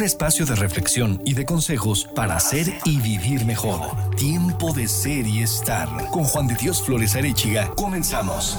[0.00, 3.82] un espacio de reflexión y de consejos para hacer y vivir mejor.
[4.16, 5.90] Tiempo de ser y estar.
[6.10, 8.56] Con Juan de Dios Flores Arechiga, comenzamos.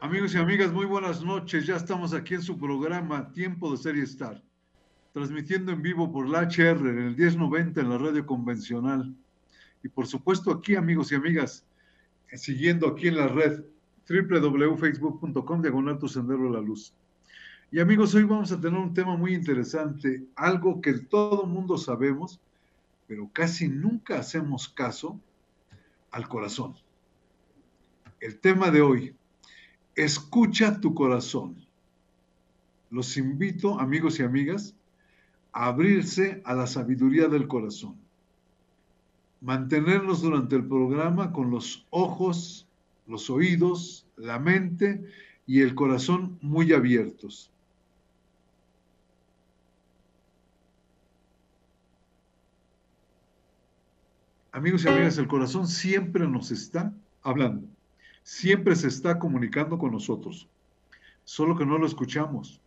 [0.00, 1.66] Amigos y amigas, muy buenas noches.
[1.66, 4.42] Ya estamos aquí en su programa Tiempo de Ser y Estar
[5.12, 9.14] transmitiendo en vivo por la HR en el 1090 en la radio convencional.
[9.82, 11.64] Y por supuesto aquí, amigos y amigas,
[12.34, 13.62] siguiendo aquí en la red
[14.08, 16.94] www.facebook.com diagonal tu sendero de la luz.
[17.70, 22.40] Y amigos, hoy vamos a tener un tema muy interesante, algo que todo mundo sabemos,
[23.06, 25.18] pero casi nunca hacemos caso
[26.10, 26.74] al corazón.
[28.20, 29.16] El tema de hoy,
[29.94, 31.66] escucha tu corazón.
[32.90, 34.74] Los invito, amigos y amigas,
[35.52, 37.96] abrirse a la sabiduría del corazón.
[39.40, 42.66] Mantenernos durante el programa con los ojos,
[43.06, 45.04] los oídos, la mente
[45.46, 47.50] y el corazón muy abiertos.
[54.52, 57.66] Amigos y amigas, el corazón siempre nos está hablando,
[58.22, 60.46] siempre se está comunicando con nosotros,
[61.24, 62.61] solo que no lo escuchamos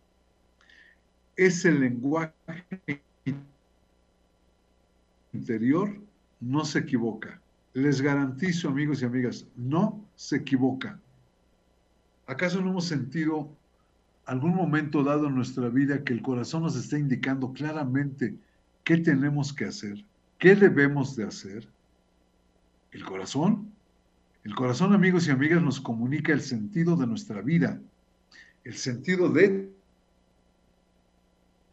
[1.36, 3.02] ese lenguaje
[5.32, 5.94] interior
[6.40, 7.40] no se equivoca.
[7.74, 10.98] Les garantizo, amigos y amigas, no se equivoca.
[12.26, 13.50] ¿Acaso no hemos sentido
[14.24, 18.34] algún momento dado en nuestra vida que el corazón nos está indicando claramente
[18.82, 20.04] qué tenemos que hacer,
[20.38, 21.68] qué debemos de hacer?
[22.92, 23.70] El corazón,
[24.42, 27.78] el corazón, amigos y amigas, nos comunica el sentido de nuestra vida,
[28.64, 29.75] el sentido de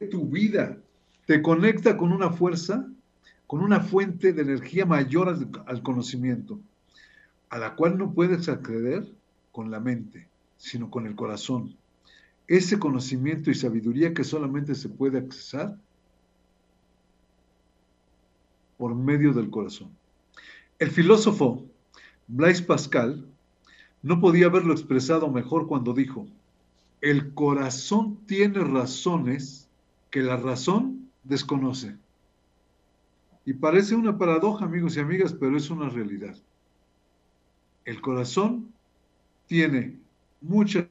[0.03, 0.77] tu vida,
[1.25, 2.87] te conecta con una fuerza,
[3.47, 5.29] con una fuente de energía mayor
[5.65, 6.59] al, conocimiento,
[7.49, 9.07] a la cual no puedes acceder
[9.51, 11.75] con la mente, sino con el corazón.
[12.47, 15.77] Ese conocimiento y sabiduría que solamente se puede accesar
[18.77, 19.89] por medio del corazón.
[20.79, 21.63] El filósofo
[22.27, 23.25] Blaise Pascal
[24.01, 26.27] no podía haberlo expresado mejor cuando dijo,
[26.99, 29.62] el corazón tiene razones
[30.13, 31.97] que la razón desconoce.
[33.45, 36.37] Y parece una paradoja, amigos y amigas, pero es una realidad.
[37.83, 38.71] El corazón
[39.47, 39.97] tiene
[40.39, 40.85] muchas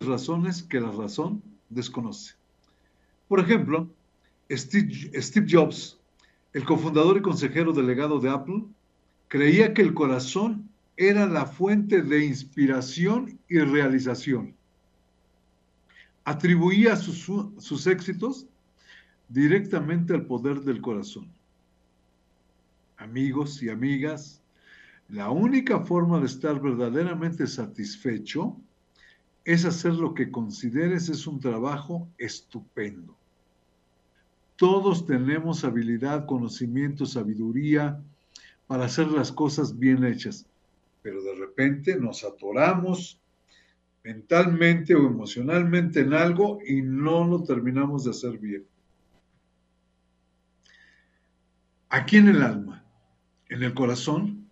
[0.00, 2.34] razones que la razón desconoce.
[3.28, 3.86] Por ejemplo,
[4.50, 5.96] Steve, Jobs,
[6.52, 8.64] el cofundador y consejero delegado de Apple,
[9.28, 14.56] creía que el corazón era la fuente de inspiración y realización
[16.30, 17.24] atribuía sus,
[17.58, 18.46] sus éxitos
[19.28, 21.28] directamente al poder del corazón.
[22.98, 24.40] Amigos y amigas,
[25.08, 28.56] la única forma de estar verdaderamente satisfecho
[29.44, 33.16] es hacer lo que consideres es un trabajo estupendo.
[34.54, 38.00] Todos tenemos habilidad, conocimiento, sabiduría
[38.68, 40.46] para hacer las cosas bien hechas,
[41.02, 43.18] pero de repente nos atoramos
[44.02, 48.66] mentalmente o emocionalmente en algo y no lo terminamos de hacer bien.
[51.88, 52.84] Aquí en el alma,
[53.48, 54.48] en el corazón,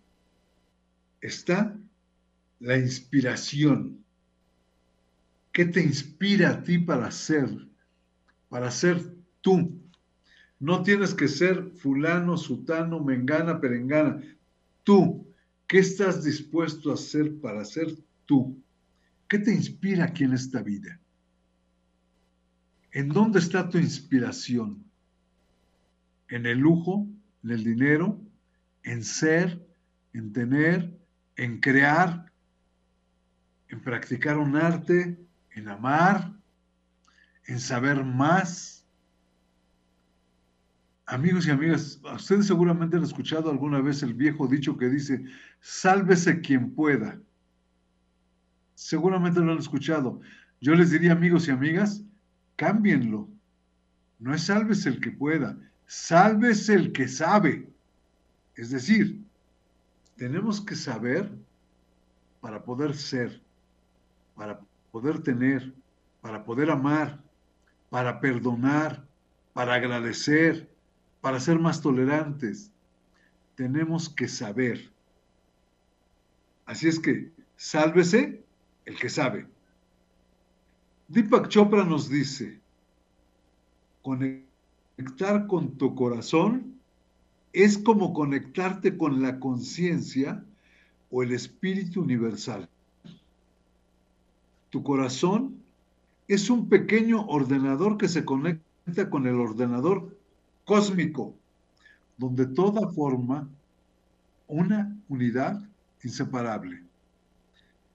[1.21, 1.75] está
[2.59, 4.03] la inspiración.
[5.51, 7.49] ¿Qué te inspira a ti para ser?
[8.49, 9.01] Para ser
[9.41, 9.79] tú.
[10.59, 14.21] No tienes que ser fulano, sutano, mengana, perengana.
[14.83, 15.25] Tú,
[15.65, 17.87] ¿qué estás dispuesto a hacer para ser
[18.25, 18.61] tú?
[19.29, 20.99] ¿Qué te inspira aquí en esta vida?
[22.91, 24.83] ¿En dónde está tu inspiración?
[26.29, 27.07] ¿En el lujo?
[27.43, 28.19] ¿En el dinero?
[28.81, 29.63] ¿En ser?
[30.13, 30.97] ¿En tener?
[31.35, 32.31] ¿En crear?
[33.67, 35.23] ¿En practicar un arte?
[35.51, 36.33] ¿En amar?
[37.45, 38.83] ¿En saber más?
[41.05, 45.23] Amigos y amigas, ustedes seguramente han escuchado alguna vez el viejo dicho que dice,
[45.59, 47.19] sálvese quien pueda
[48.79, 50.21] seguramente lo han escuchado.
[50.61, 52.01] Yo les diría, amigos y amigas,
[52.55, 53.27] cámbienlo.
[54.19, 57.69] No es salves el que pueda, salves el que sabe.
[58.55, 59.21] Es decir,
[60.15, 61.29] tenemos que saber
[62.39, 63.41] para poder ser,
[64.33, 64.61] para
[64.91, 65.73] poder tener,
[66.21, 67.21] para poder amar,
[67.89, 69.05] para perdonar,
[69.51, 70.69] para agradecer,
[71.19, 72.71] para ser más tolerantes.
[73.55, 74.89] Tenemos que saber.
[76.65, 78.47] Así es que, sálvese
[78.89, 79.45] el que sabe.
[81.07, 82.59] Deepak Chopra nos dice,
[84.01, 84.19] con
[84.95, 86.79] conectar con tu corazón
[87.53, 90.43] es como conectarte con la conciencia
[91.11, 92.67] o el espíritu universal.
[94.71, 95.63] Tu corazón
[96.27, 100.17] es un pequeño ordenador que se conecta con el ordenador
[100.65, 101.35] cósmico,
[102.17, 103.47] donde toda forma
[104.47, 105.61] una unidad
[106.03, 106.88] inseparable.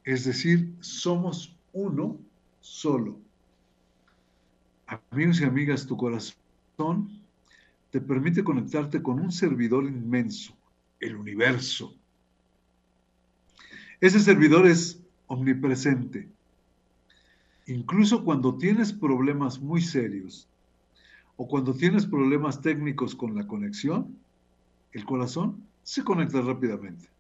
[0.04, 2.18] Es decir, somos uno
[2.60, 3.18] solo.
[5.10, 7.20] Amigos y amigas, tu corazón
[7.90, 10.54] te permite conectarte con un servidor inmenso,
[11.00, 11.94] el universo.
[14.00, 16.28] Ese servidor es omnipresente.
[17.66, 20.46] Incluso cuando tienes problemas muy serios
[21.36, 24.18] o cuando tienes problemas técnicos con la conexión,
[24.92, 27.13] el corazón se conecta rápidamente.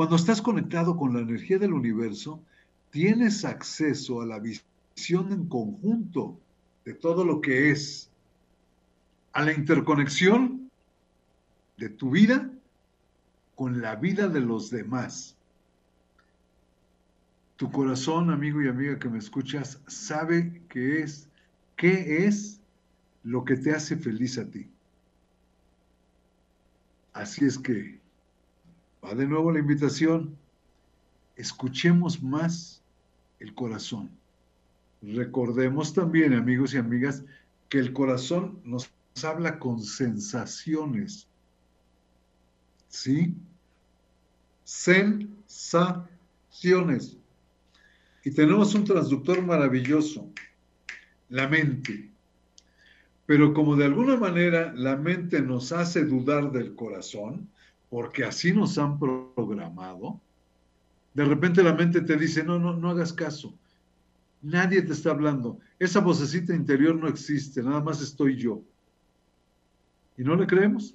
[0.00, 2.42] Cuando estás conectado con la energía del universo,
[2.88, 6.40] tienes acceso a la visión en conjunto
[6.86, 8.08] de todo lo que es
[9.34, 10.70] a la interconexión
[11.76, 12.50] de tu vida
[13.54, 15.36] con la vida de los demás.
[17.56, 21.28] Tu corazón, amigo y amiga que me escuchas, sabe qué es,
[21.76, 22.58] qué es
[23.22, 24.66] lo que te hace feliz a ti.
[27.12, 27.99] Así es que
[29.04, 30.34] va de nuevo la invitación.
[31.36, 32.82] Escuchemos más
[33.38, 34.10] el corazón.
[35.02, 37.24] Recordemos también, amigos y amigas,
[37.68, 38.90] que el corazón nos
[39.24, 41.26] habla con sensaciones.
[42.88, 43.34] ¿Sí?
[44.64, 47.16] Sensaciones.
[48.24, 50.28] Y tenemos un transductor maravilloso,
[51.30, 52.10] la mente.
[53.24, 57.48] Pero como de alguna manera la mente nos hace dudar del corazón,
[57.90, 60.20] porque así nos han programado,
[61.12, 63.52] de repente la mente te dice, no, no, no hagas caso.
[64.42, 65.58] Nadie te está hablando.
[65.78, 68.62] Esa vocecita interior no existe, nada más estoy yo
[70.20, 70.94] y no le creemos.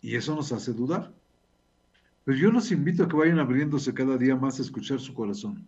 [0.00, 1.14] Y eso nos hace dudar.
[2.24, 5.64] Pero yo los invito a que vayan abriéndose cada día más a escuchar su corazón.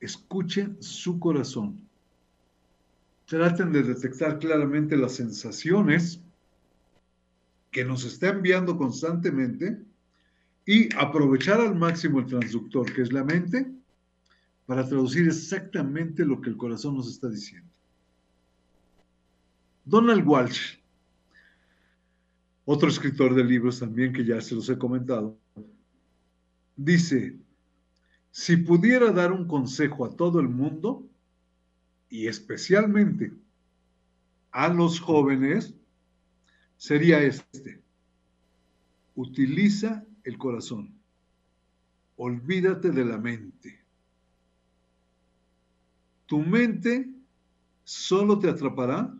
[0.00, 1.80] Escuchen su corazón.
[3.24, 6.20] Traten de detectar claramente las sensaciones
[7.76, 9.84] que nos está enviando constantemente
[10.64, 13.70] y aprovechar al máximo el transductor, que es la mente,
[14.64, 17.70] para traducir exactamente lo que el corazón nos está diciendo.
[19.84, 20.78] Donald Walsh,
[22.64, 25.38] otro escritor de libros también que ya se los he comentado,
[26.76, 27.36] dice,
[28.30, 31.06] si pudiera dar un consejo a todo el mundo,
[32.08, 33.34] y especialmente
[34.50, 35.74] a los jóvenes,
[36.76, 37.82] sería este.
[39.14, 40.94] Utiliza el corazón.
[42.16, 43.84] Olvídate de la mente.
[46.26, 47.08] Tu mente
[47.84, 49.14] solo te atrapará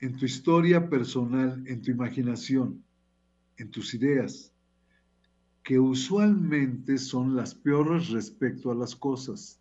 [0.00, 2.82] en tu historia personal, en tu imaginación,
[3.56, 4.52] en tus ideas,
[5.62, 9.60] que usualmente son las peores respecto a las cosas.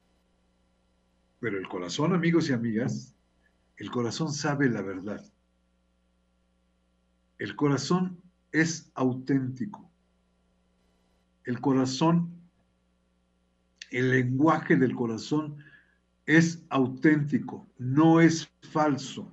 [1.40, 3.14] Pero el corazón, amigos y amigas,
[3.78, 5.24] el corazón sabe la verdad.
[7.40, 9.90] El corazón es auténtico.
[11.44, 12.32] El corazón,
[13.92, 15.58] el lenguaje del corazón
[16.26, 19.32] es auténtico, no es falso.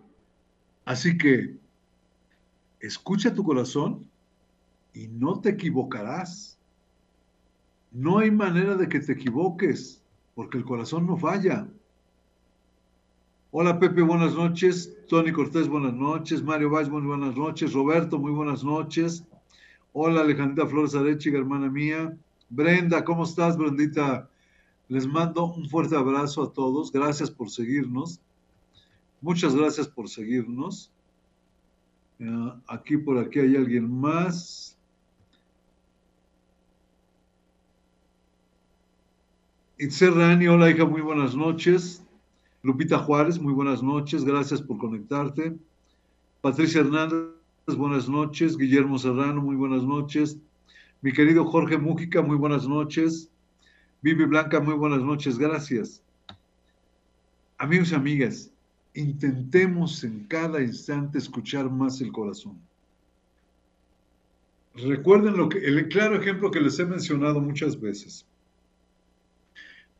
[0.84, 1.58] Así que
[2.80, 4.08] escucha tu corazón
[4.92, 6.58] y no te equivocarás.
[7.90, 10.02] No hay manera de que te equivoques,
[10.34, 11.68] porque el corazón no falla.
[13.56, 14.92] Hola Pepe, buenas noches.
[15.08, 16.42] Tony Cortés, buenas noches.
[16.42, 17.72] Mario Valls, muy buenas noches.
[17.72, 19.24] Roberto, muy buenas noches.
[19.92, 22.18] Hola Alejandra Flores Arechiga, hermana mía.
[22.48, 24.28] Brenda, ¿cómo estás, Brendita?
[24.88, 26.90] Les mando un fuerte abrazo a todos.
[26.90, 28.20] Gracias por seguirnos.
[29.20, 30.90] Muchas gracias por seguirnos.
[32.18, 34.76] Eh, aquí por aquí hay alguien más.
[39.78, 42.03] Itzer Rani, hola hija, muy buenas noches.
[42.64, 45.54] Lupita Juárez, muy buenas noches, gracias por conectarte.
[46.40, 47.28] Patricia Hernández,
[47.76, 48.56] buenas noches.
[48.56, 50.38] Guillermo Serrano, muy buenas noches.
[51.02, 53.28] Mi querido Jorge Mújica, muy buenas noches.
[54.00, 56.02] Vivi Blanca, muy buenas noches, gracias.
[57.58, 58.50] Amigos y amigas,
[58.94, 62.58] intentemos en cada instante escuchar más el corazón.
[64.74, 68.26] Recuerden lo que, el claro ejemplo que les he mencionado muchas veces.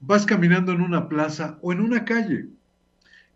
[0.00, 2.48] Vas caminando en una plaza o en una calle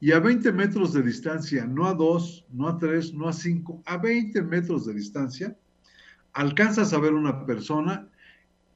[0.01, 3.83] y a 20 metros de distancia, no a 2, no a 3, no a 5,
[3.85, 5.57] a 20 metros de distancia,
[6.33, 8.09] alcanzas a ver una persona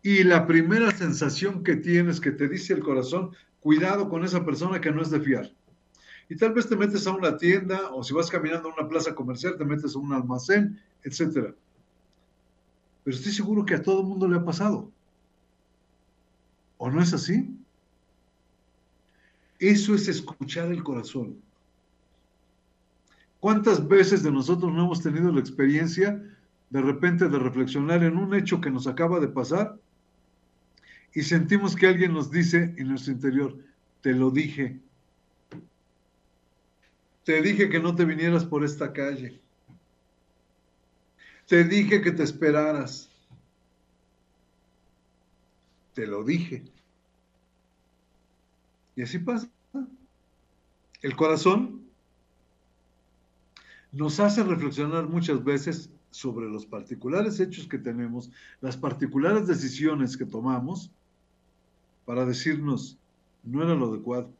[0.03, 4.81] y la primera sensación que tienes que te dice el corazón, cuidado con esa persona
[4.81, 5.55] que no es de fiar
[6.29, 9.15] Y tal vez te metes a una tienda o si vas caminando a una plaza
[9.15, 11.55] comercial, te metes a un almacén, etc.
[13.05, 14.91] Pero estoy seguro que a todo el mundo le ha pasado.
[16.79, 17.49] ¿O no es así?
[19.63, 21.41] Eso es escuchar el corazón.
[23.39, 26.21] ¿Cuántas veces de nosotros no hemos tenido la experiencia
[26.71, 29.79] de repente de reflexionar en un hecho que nos acaba de pasar
[31.15, 33.57] y sentimos que alguien nos dice en nuestro interior,
[34.01, 34.81] te lo dije,
[37.23, 39.41] te dije que no te vinieras por esta calle,
[41.47, 43.09] te dije que te esperaras,
[45.95, 46.65] te lo dije.
[48.97, 49.49] Y así pasa.
[51.01, 51.83] El corazón
[53.91, 58.31] nos hace reflexionar muchas veces sobre los particulares hechos que tenemos,
[58.61, 60.91] las particulares decisiones que tomamos,
[62.05, 62.99] para decirnos,
[63.43, 64.31] no era lo adecuado.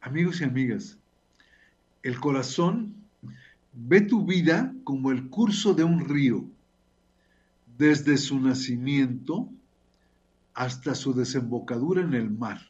[0.00, 0.98] Amigos y amigas,
[2.02, 2.94] el corazón
[3.72, 6.44] ve tu vida como el curso de un río,
[7.76, 9.48] desde su nacimiento
[10.54, 12.60] hasta su desembocadura en el mar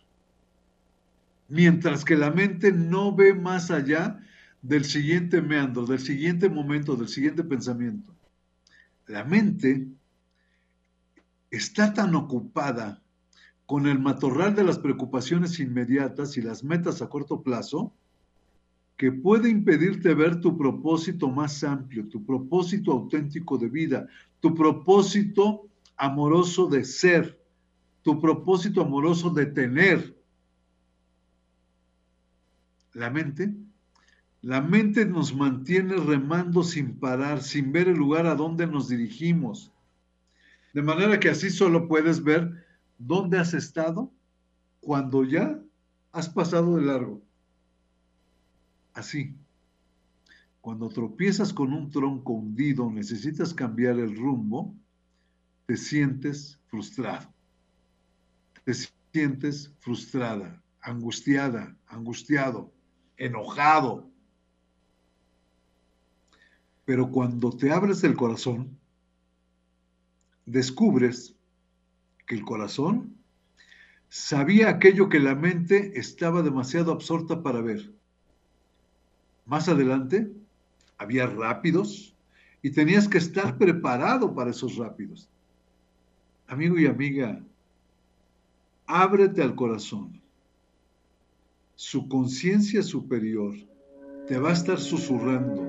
[1.51, 4.19] mientras que la mente no ve más allá
[4.63, 8.15] del siguiente meandro, del siguiente momento, del siguiente pensamiento.
[9.09, 9.89] La mente
[11.51, 13.03] está tan ocupada
[13.67, 17.93] con el matorral de las preocupaciones inmediatas y las metas a corto plazo
[18.97, 24.07] que puede impedirte ver tu propósito más amplio, tu propósito auténtico de vida,
[24.41, 27.40] tu propósito amoroso de ser,
[28.03, 30.17] tu propósito amoroso de tener,
[32.93, 33.55] la mente,
[34.43, 39.73] la mente nos mantiene remando sin parar, sin ver el lugar a donde nos dirigimos.
[40.73, 42.65] De manera que así solo puedes ver
[42.99, 44.11] dónde has estado
[44.81, 45.61] cuando ya
[46.13, 47.23] has pasado de largo.
[48.95, 49.37] Así,
[50.61, 54.75] cuando tropiezas con un tronco hundido, necesitas cambiar el rumbo,
[55.67, 57.33] te sientes frustrado.
[58.65, 58.75] Te
[59.13, 62.73] sientes frustrada, angustiada, angustiado
[63.21, 64.11] enojado.
[66.85, 68.77] Pero cuando te abres el corazón,
[70.47, 71.37] descubres
[72.27, 73.15] que el corazón
[74.09, 77.93] sabía aquello que la mente estaba demasiado absorta para ver.
[79.45, 80.33] Más adelante,
[80.99, 82.17] había rápidos
[82.63, 85.29] y tenías que estar preparado para esos rápidos.
[86.49, 87.41] Amigo y amiga,
[88.91, 90.21] ábrete al corazón
[91.81, 93.55] su conciencia superior
[94.29, 95.67] te va a estar susurrando.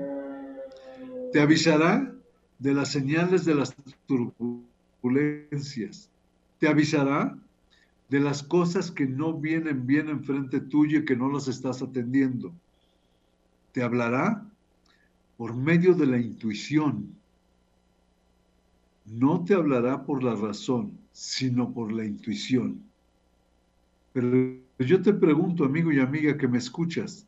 [1.32, 2.14] Te avisará
[2.58, 3.74] de las señales de las
[4.06, 6.10] turbulencias.
[6.58, 7.34] Te avisará
[8.10, 12.52] de las cosas que no vienen bien enfrente tuyo y que no las estás atendiendo.
[13.72, 14.46] Te hablará
[15.38, 17.16] por medio de la intuición.
[19.06, 22.91] No te hablará por la razón, sino por la intuición.
[24.12, 27.26] Pero yo te pregunto, amigo y amiga que me escuchas,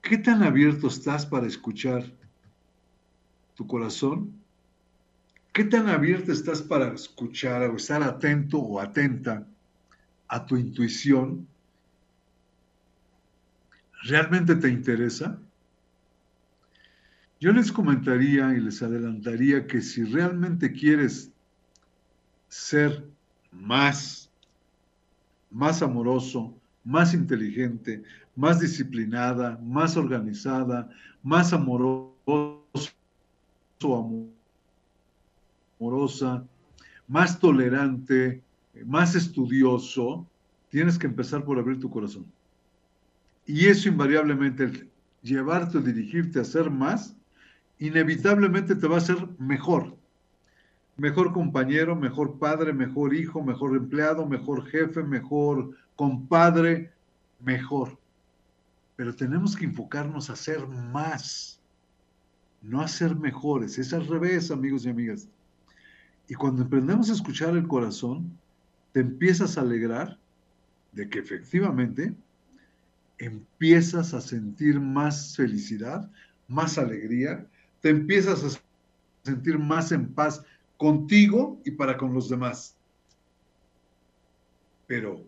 [0.00, 2.04] ¿qué tan abierto estás para escuchar
[3.54, 4.32] tu corazón?
[5.52, 9.46] ¿Qué tan abierto estás para escuchar o estar atento o atenta
[10.28, 11.46] a tu intuición?
[14.04, 15.38] ¿Realmente te interesa?
[17.38, 21.30] Yo les comentaría y les adelantaría que si realmente quieres
[22.48, 23.04] ser
[23.50, 24.21] más
[25.52, 26.54] más amoroso,
[26.84, 28.02] más inteligente,
[28.34, 30.90] más disciplinada, más organizada,
[31.22, 32.62] más amoroso,
[35.78, 36.44] amorosa,
[37.06, 38.42] más tolerante,
[38.86, 40.26] más estudioso,
[40.70, 42.26] tienes que empezar por abrir tu corazón.
[43.46, 44.88] Y eso invariablemente,
[45.22, 47.16] llevarte o dirigirte a ser más,
[47.78, 49.96] inevitablemente te va a hacer mejor,
[50.96, 56.92] mejor compañero, mejor padre, mejor hijo, mejor empleado, mejor jefe, mejor compadre,
[57.40, 57.98] mejor.
[58.96, 61.60] Pero tenemos que enfocarnos a ser más,
[62.60, 63.78] no a ser mejores.
[63.78, 65.28] Es al revés, amigos y amigas.
[66.28, 68.38] Y cuando aprendemos a escuchar el corazón,
[68.92, 70.18] te empiezas a alegrar
[70.92, 72.14] de que efectivamente
[73.18, 76.10] empiezas a sentir más felicidad,
[76.48, 77.46] más alegría,
[77.80, 78.60] te empiezas a
[79.24, 80.44] sentir más en paz
[80.82, 82.76] contigo y para con los demás.
[84.88, 85.24] Pero,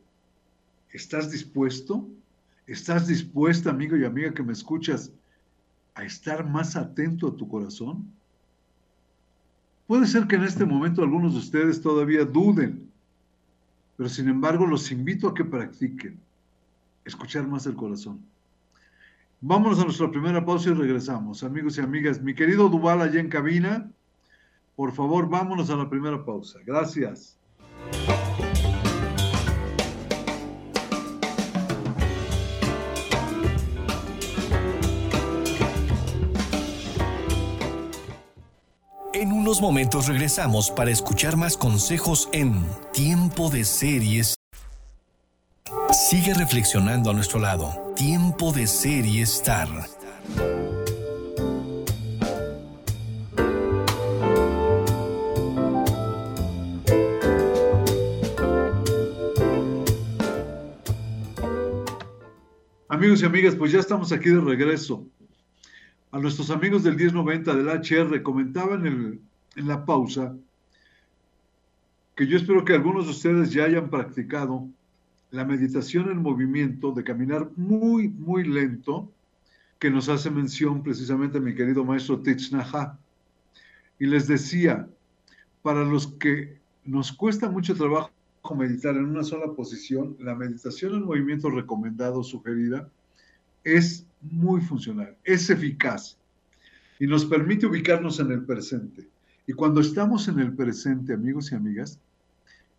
[0.90, 2.08] ¿estás dispuesto?
[2.66, 5.12] ¿Estás dispuesta, amigo y amiga que me escuchas,
[5.94, 8.04] a estar más atento a tu corazón?
[9.86, 12.90] Puede ser que en este momento algunos de ustedes todavía duden,
[13.96, 16.18] pero sin embargo los invito a que practiquen.
[17.04, 18.18] escuchar más el corazón.
[19.40, 22.20] Vámonos a nuestra primera pausa y regresamos, amigos y amigas.
[22.20, 23.92] Mi querido Duval allá en cabina,
[24.76, 26.58] por favor, vámonos a la primera pausa.
[26.64, 27.38] Gracias.
[39.12, 44.34] En unos momentos regresamos para escuchar más consejos en Tiempo de Series.
[45.90, 47.92] Sigue reflexionando a nuestro lado.
[47.94, 49.22] Tiempo de ser y
[63.04, 65.06] Amigos y amigas, pues ya estamos aquí de regreso.
[66.10, 69.20] A nuestros amigos del 1090 del HR comentaban en,
[69.56, 70.34] en la pausa
[72.16, 74.66] que yo espero que algunos de ustedes ya hayan practicado
[75.32, 79.12] la meditación en movimiento de caminar muy, muy lento,
[79.78, 82.52] que nos hace mención precisamente mi querido maestro Thich
[83.98, 84.88] Y les decía,
[85.60, 86.56] para los que
[86.86, 88.10] nos cuesta mucho trabajo
[88.52, 92.90] meditar en una sola posición, la meditación en movimiento recomendado, sugerida,
[93.64, 96.18] es muy funcional, es eficaz
[96.98, 99.08] y nos permite ubicarnos en el presente.
[99.46, 101.98] Y cuando estamos en el presente, amigos y amigas,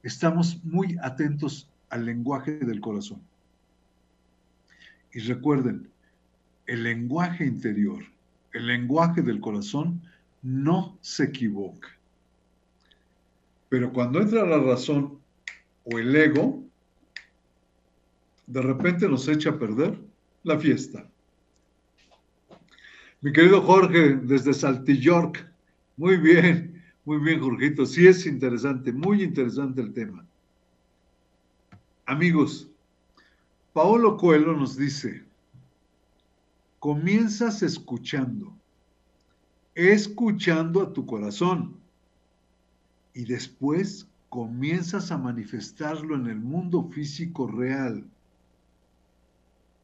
[0.04, 3.22] estamos muy atentos al lenguaje del corazón.
[5.14, 5.90] Y recuerden,
[6.68, 8.04] el lenguaje interior,
[8.54, 10.02] el lenguaje del corazón,
[10.44, 11.90] no se equivoca.
[13.70, 15.20] Pero cuando entra la razón
[15.86, 16.64] o el ego,
[18.48, 20.00] de repente nos echa a perder
[20.44, 21.10] la fiesta.
[23.22, 25.52] Mi querido Jorge, desde Saltillork,
[25.98, 27.86] muy bien, muy bien, Jorgito.
[27.86, 30.26] Sí es interesante, muy interesante el tema.
[32.06, 32.70] Amigos,
[33.74, 35.24] Paolo Coelho nos dice,
[36.80, 38.56] comienzas escuchando,
[39.74, 41.76] escuchando a tu corazón
[43.14, 48.04] y después comienzas a manifestarlo en el mundo físico real.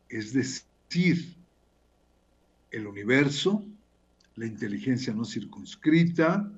[0.10, 1.38] Es decir,
[2.70, 3.64] el universo,
[4.36, 6.52] la inteligencia no circunscrita,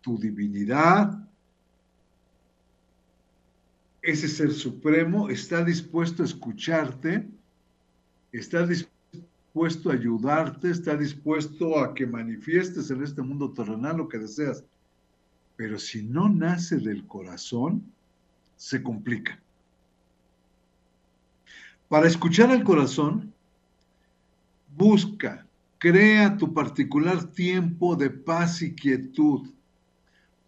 [0.00, 1.28] tu divinidad,
[4.00, 7.28] ese ser supremo está dispuesto a escucharte,
[8.32, 14.20] está dispuesto a ayudarte, está dispuesto a que manifiestes en este mundo terrenal lo que
[14.20, 14.64] deseas.
[15.56, 17.92] Pero si no nace del corazón,
[18.56, 19.40] se complica.
[21.88, 23.32] Para escuchar al corazón,
[24.76, 25.46] busca,
[25.78, 29.50] crea tu particular tiempo de paz y quietud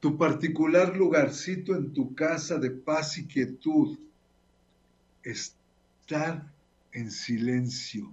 [0.00, 3.98] tu particular lugarcito en tu casa de paz y quietud,
[5.22, 6.52] estar
[6.92, 8.12] en silencio,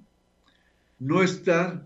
[0.99, 1.86] no estar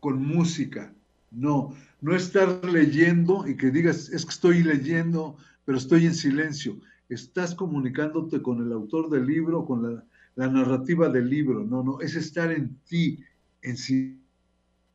[0.00, 0.92] con música,
[1.30, 6.80] no, no estar leyendo y que digas, es que estoy leyendo, pero estoy en silencio.
[7.08, 10.04] Estás comunicándote con el autor del libro, con la,
[10.36, 11.64] narrativa del libro.
[11.64, 13.24] No, no, es estar en ti,
[13.62, 13.76] en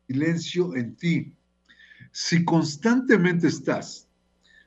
[0.07, 1.33] silencio en ti.
[2.11, 4.07] Si constantemente estás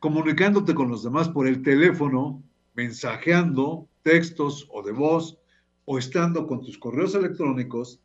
[0.01, 2.43] comunicándote con los demás por el teléfono,
[2.75, 5.39] mensajeando textos o de voz,
[5.87, 8.01] o estando con tus correos electrónicos,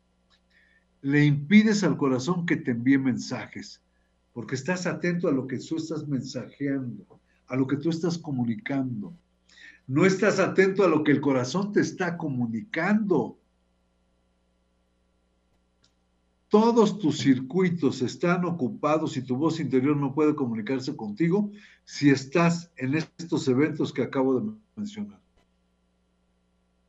[1.02, 3.82] le impides al corazón que te envíe mensajes,
[4.32, 9.14] porque estás atento a lo que tú estás mensajeando, a lo que tú estás comunicando.
[9.86, 13.38] No estás atento a lo que el corazón te está comunicando.
[16.52, 21.50] todos tus circuitos están ocupados y tu voz interior no puede comunicarse contigo
[21.84, 25.18] si estás en estos eventos que acabo de mencionar.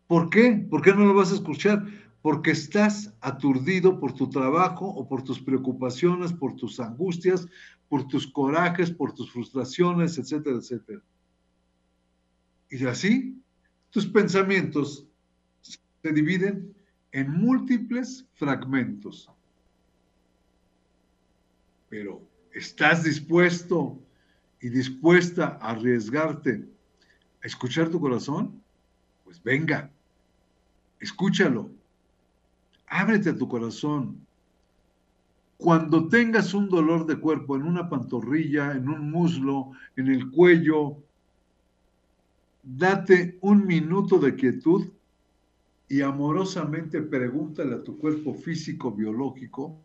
[0.06, 0.67] ¿Por qué?
[0.69, 1.86] ¿Por qué no lo vas a escuchar?
[2.24, 7.48] Porque estás aturdido por tu trabajo o por tus preocupaciones, por tus angustias,
[7.88, 11.04] por tus corajes, por tus frustraciones, etcétera, etcétera.
[12.72, 13.40] Y así,
[13.92, 15.06] tus pensamientos
[15.62, 16.74] se dividen
[17.12, 19.30] en múltiples fragmentos
[21.94, 24.02] pero ¿estás dispuesto
[24.60, 26.68] y dispuesta a arriesgarte
[27.44, 28.64] a escuchar tu corazón?
[29.24, 29.92] Pues venga,
[31.00, 31.70] escúchalo,
[32.88, 34.26] ábrete a tu corazón.
[35.58, 40.98] Cuando tengas un dolor de cuerpo en una pantorrilla, en un muslo, en el cuello,
[42.63, 44.88] date un minuto de quietud
[45.88, 49.78] y amorosamente pregúntale a tu cuerpo físico biológico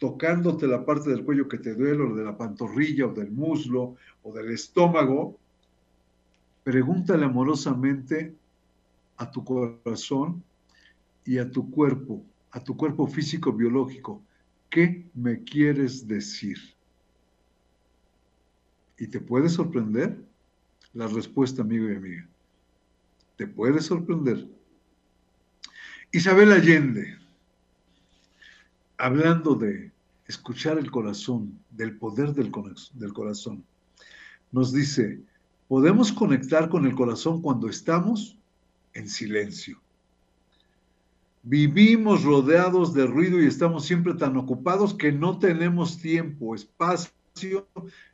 [0.00, 3.96] tocándote la parte del cuello que te duele, o de la pantorrilla, o del muslo,
[4.22, 5.36] o del estómago,
[6.64, 8.34] pregúntale amorosamente
[9.18, 10.42] a tu corazón
[11.30, 14.20] y a tu cuerpo, a tu cuerpo físico biológico.
[14.68, 16.58] ¿Qué me quieres decir?
[18.98, 20.18] Y te puede sorprender
[20.92, 22.28] la respuesta, amigo y amiga.
[23.36, 24.44] Te puede sorprender.
[26.10, 27.16] Isabel Allende,
[28.98, 29.92] hablando de
[30.26, 32.50] escuchar el corazón, del poder del,
[32.94, 33.64] del corazón,
[34.50, 35.20] nos dice,
[35.68, 38.36] podemos conectar con el corazón cuando estamos
[38.94, 39.80] en silencio.
[41.42, 47.10] Vivimos rodeados de ruido y estamos siempre tan ocupados que no tenemos tiempo, espacio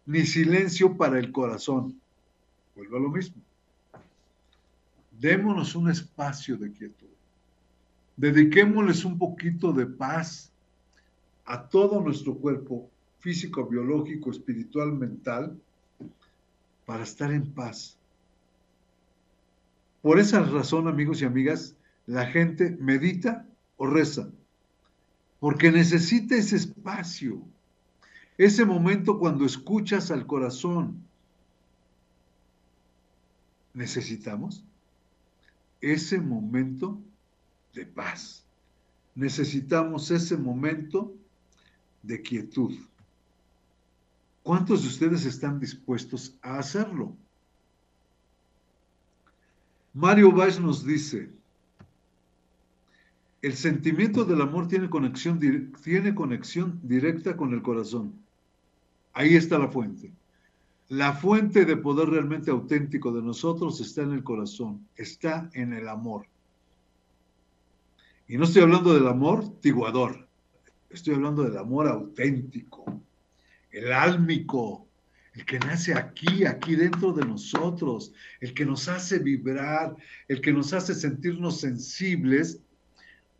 [0.04, 2.00] ni silencio para el corazón.
[2.76, 3.42] Vuelvo a lo mismo.
[5.18, 7.08] Démonos un espacio de quietud.
[8.16, 10.52] Dediquémosles un poquito de paz
[11.44, 15.58] a todo nuestro cuerpo físico, biológico, espiritual, mental,
[16.84, 17.98] para estar en paz.
[20.02, 21.75] Por esa razón, amigos y amigas,
[22.06, 24.30] la gente medita o reza,
[25.40, 27.42] porque necesita ese espacio,
[28.38, 31.04] ese momento cuando escuchas al corazón.
[33.74, 34.64] Necesitamos
[35.80, 36.98] ese momento
[37.74, 38.44] de paz.
[39.14, 41.14] Necesitamos ese momento
[42.02, 42.74] de quietud.
[44.42, 47.16] ¿Cuántos de ustedes están dispuestos a hacerlo?
[49.92, 51.30] Mario Valls nos dice,
[53.46, 55.38] el sentimiento del amor tiene conexión,
[55.84, 58.12] tiene conexión directa con el corazón.
[59.12, 60.12] Ahí está la fuente.
[60.88, 65.86] La fuente de poder realmente auténtico de nosotros está en el corazón, está en el
[65.88, 66.26] amor.
[68.26, 70.26] Y no estoy hablando del amor tiguador,
[70.90, 73.00] estoy hablando del amor auténtico,
[73.70, 74.88] el álmico,
[75.34, 79.94] el que nace aquí, aquí dentro de nosotros, el que nos hace vibrar,
[80.26, 82.60] el que nos hace sentirnos sensibles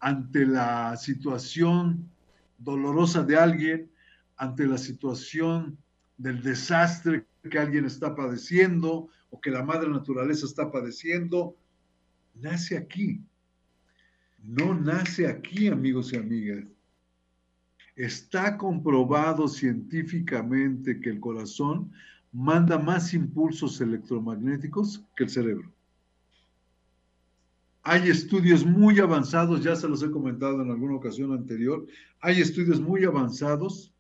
[0.01, 2.11] ante la situación
[2.59, 3.91] dolorosa de alguien,
[4.37, 5.79] ante la situación
[6.17, 11.57] del desastre que alguien está padeciendo o que la madre naturaleza está padeciendo,
[12.35, 13.21] nace aquí.
[14.43, 16.73] No nace aquí, amigos y amigas.
[17.97, 21.91] Está comprobado científicamente que el corazón
[22.33, 25.76] manda más impulsos electromagnéticos que el cerebro.
[27.88, 31.87] Hay estudios muy avanzados, ya se los he comentado en alguna ocasión anterior,
[32.20, 33.92] hay estudios muy avanzados,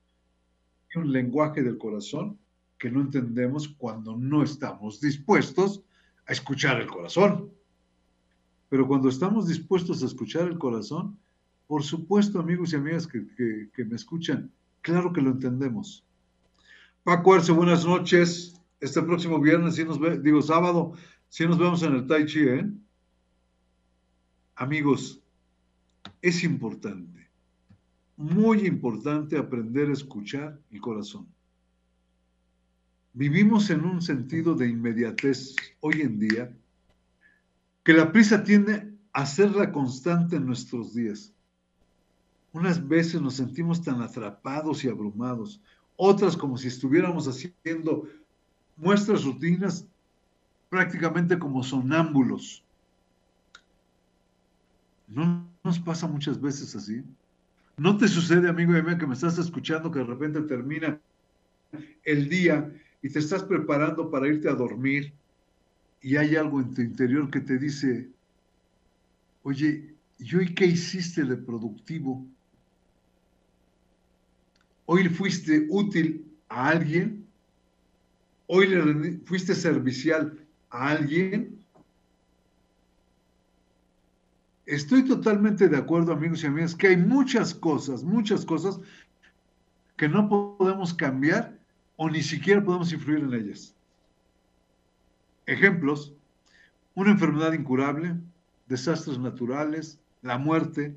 [0.96, 2.36] un lenguaje del corazón
[2.78, 5.84] que no entendemos cuando no estamos dispuestos
[6.26, 7.52] a escuchar el corazón.
[8.70, 11.16] Pero cuando estamos dispuestos a escuchar el corazón,
[11.68, 16.04] por supuesto, amigos y amigas que, me escuchan, claro que lo entendemos.
[17.04, 18.60] Paco Arce, buenas noches.
[18.80, 20.94] Este próximo viernes, si nos ve, digo sábado,
[21.28, 22.68] si nos vemos en el Tai Chi, ¿eh?
[24.58, 25.20] Amigos,
[26.22, 27.28] es importante,
[28.16, 31.26] muy importante aprender a escuchar el corazón.
[33.12, 36.56] Vivimos en un sentido de inmediatez hoy en día
[37.84, 41.34] que la prisa tiende a ser la constante en nuestros días.
[42.52, 45.60] Unas veces nos sentimos tan atrapados y abrumados,
[45.96, 48.08] otras como si estuviéramos haciendo
[48.76, 49.86] nuestras rutinas
[50.70, 52.65] prácticamente como sonámbulos.
[55.06, 57.02] ¿No nos pasa muchas veces así?
[57.76, 61.00] ¿No te sucede, amigo y que me estás escuchando que de repente termina
[62.04, 65.12] el día y te estás preparando para irte a dormir
[66.00, 68.08] y hay algo en tu interior que te dice,
[69.42, 72.26] oye, ¿y hoy qué hiciste de productivo?
[74.86, 77.26] ¿Hoy fuiste útil a alguien?
[78.46, 80.38] ¿Hoy le fuiste servicial
[80.70, 81.55] a alguien?
[84.66, 88.80] Estoy totalmente de acuerdo, amigos y amigas, que hay muchas cosas, muchas cosas
[89.96, 91.56] que no podemos cambiar
[91.94, 93.74] o ni siquiera podemos influir en ellas.
[95.46, 96.12] Ejemplos,
[96.96, 98.16] una enfermedad incurable,
[98.66, 100.96] desastres naturales, la muerte.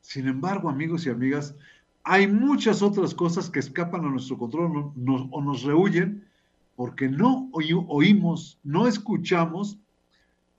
[0.00, 1.54] Sin embargo, amigos y amigas,
[2.02, 4.92] hay muchas otras cosas que escapan a nuestro control
[5.30, 6.26] o nos rehuyen
[6.74, 9.78] porque no oímos, no escuchamos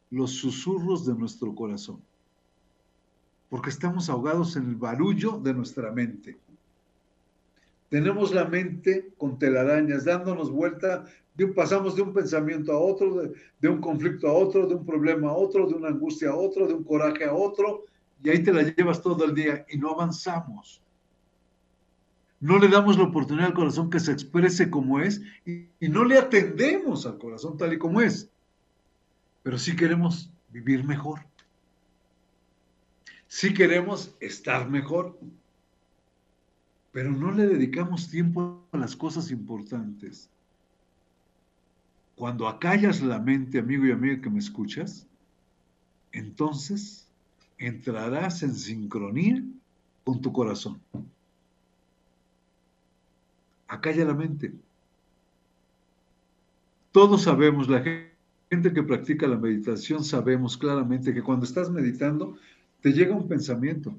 [0.10, 2.02] los susurros de nuestro corazón,
[3.50, 6.38] porque estamos ahogados en el barullo de nuestra mente.
[7.90, 11.06] Tenemos la mente con telarañas, dándonos vuelta,
[11.56, 15.34] pasamos de un pensamiento a otro, de, un conflicto a otro, de un problema a
[15.34, 17.86] otro, de una angustia a otro, de un coraje a otro,
[18.24, 20.82] y ahí te la llevas todo el día y no avanzamos.
[22.40, 26.04] No le damos la oportunidad al corazón que se exprese como es y, y no
[26.04, 28.30] le atendemos al corazón tal y como es.
[29.48, 31.22] Pero sí queremos vivir mejor.
[33.30, 35.18] Sí queremos estar mejor,
[36.92, 40.30] pero no le dedicamos tiempo a las cosas importantes.
[42.18, 45.08] Cuando acallas la mente, amigo y amiga que me escuchas,
[46.12, 47.08] entonces
[47.58, 49.42] entrarás en sincronía
[50.04, 50.82] con tu corazón.
[53.70, 54.52] Acalla la mente.
[56.92, 57.82] Todos sabemos, la
[58.50, 62.38] gente que practica la meditación, sabemos claramente que cuando estás meditando,
[62.82, 63.96] te llega un pensamiento.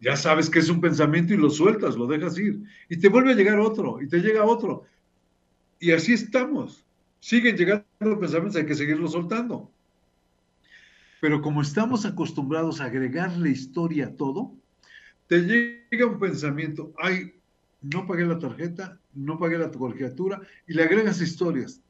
[0.00, 2.60] Ya sabes que es un pensamiento y lo sueltas, lo dejas ir.
[2.88, 4.84] Y te vuelve a llegar otro, y te llega otro.
[5.78, 6.84] Y así estamos.
[7.20, 9.70] Siguen llegando pensamientos, hay que seguirlos soltando.
[11.20, 14.52] Pero como estamos acostumbrados a agregarle historia a todo,
[15.28, 17.32] te llega un pensamiento, ay,
[17.80, 21.80] no pagué la tarjeta, no pagué la colegiatura, y le agregas historias.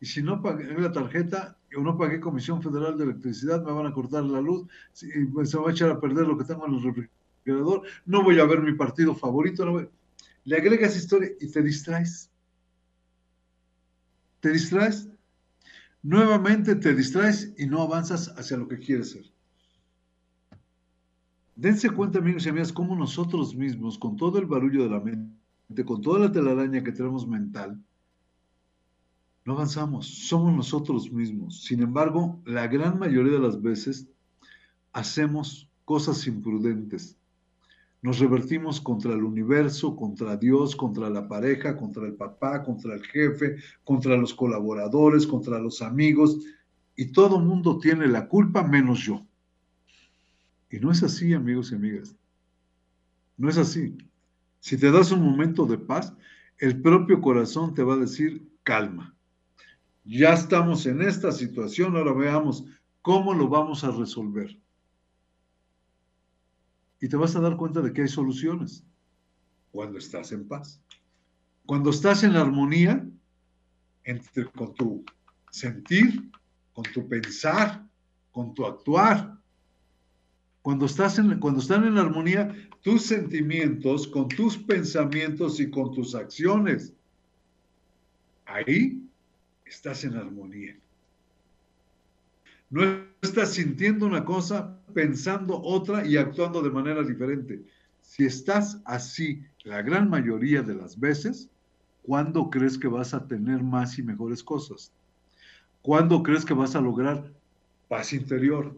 [0.00, 3.86] Y si no pagué la tarjeta o no pagué Comisión Federal de Electricidad, me van
[3.86, 4.66] a cortar la luz,
[5.32, 8.38] pues, se va a echar a perder lo que tengo en el refrigerador, no voy
[8.38, 9.88] a ver mi partido favorito, no
[10.44, 12.30] le agregas historia y te distraes.
[14.40, 15.08] Te distraes
[16.04, 19.24] nuevamente te distraes y no avanzas hacia lo que quieres ser.
[21.56, 25.84] Dense cuenta, amigos y amigas, cómo nosotros mismos, con todo el barullo de la mente,
[25.84, 27.82] con toda la telaraña que tenemos mental,
[29.44, 31.62] no avanzamos, somos nosotros mismos.
[31.62, 34.08] Sin embargo, la gran mayoría de las veces
[34.92, 37.18] hacemos cosas imprudentes,
[38.04, 43.02] nos revertimos contra el universo, contra Dios, contra la pareja, contra el papá, contra el
[43.02, 46.38] jefe, contra los colaboradores, contra los amigos,
[46.96, 49.24] y todo mundo tiene la culpa menos yo.
[50.70, 52.14] Y no es así, amigos y amigas.
[53.38, 53.96] No es así.
[54.60, 56.14] Si te das un momento de paz,
[56.58, 59.13] el propio corazón te va a decir, calma.
[60.04, 62.64] Ya estamos en esta situación, ahora veamos
[63.00, 64.56] cómo lo vamos a resolver
[67.04, 68.82] y te vas a dar cuenta de que hay soluciones
[69.70, 70.80] cuando estás en paz.
[71.66, 73.06] Cuando estás en armonía
[74.04, 75.04] entre, con tu
[75.50, 76.30] sentir,
[76.72, 77.86] con tu pensar,
[78.32, 79.38] con tu actuar.
[80.62, 86.14] Cuando, estás en, cuando están en armonía tus sentimientos con tus pensamientos y con tus
[86.14, 86.94] acciones,
[88.46, 89.03] ahí
[89.64, 90.76] estás en armonía.
[92.70, 92.82] No
[93.22, 97.62] estás sintiendo una cosa, pensando otra y actuando de manera diferente.
[98.02, 101.48] Si estás así la gran mayoría de las veces,
[102.02, 104.92] ¿cuándo crees que vas a tener más y mejores cosas?
[105.82, 107.30] ¿Cuándo crees que vas a lograr
[107.88, 108.74] paz interior?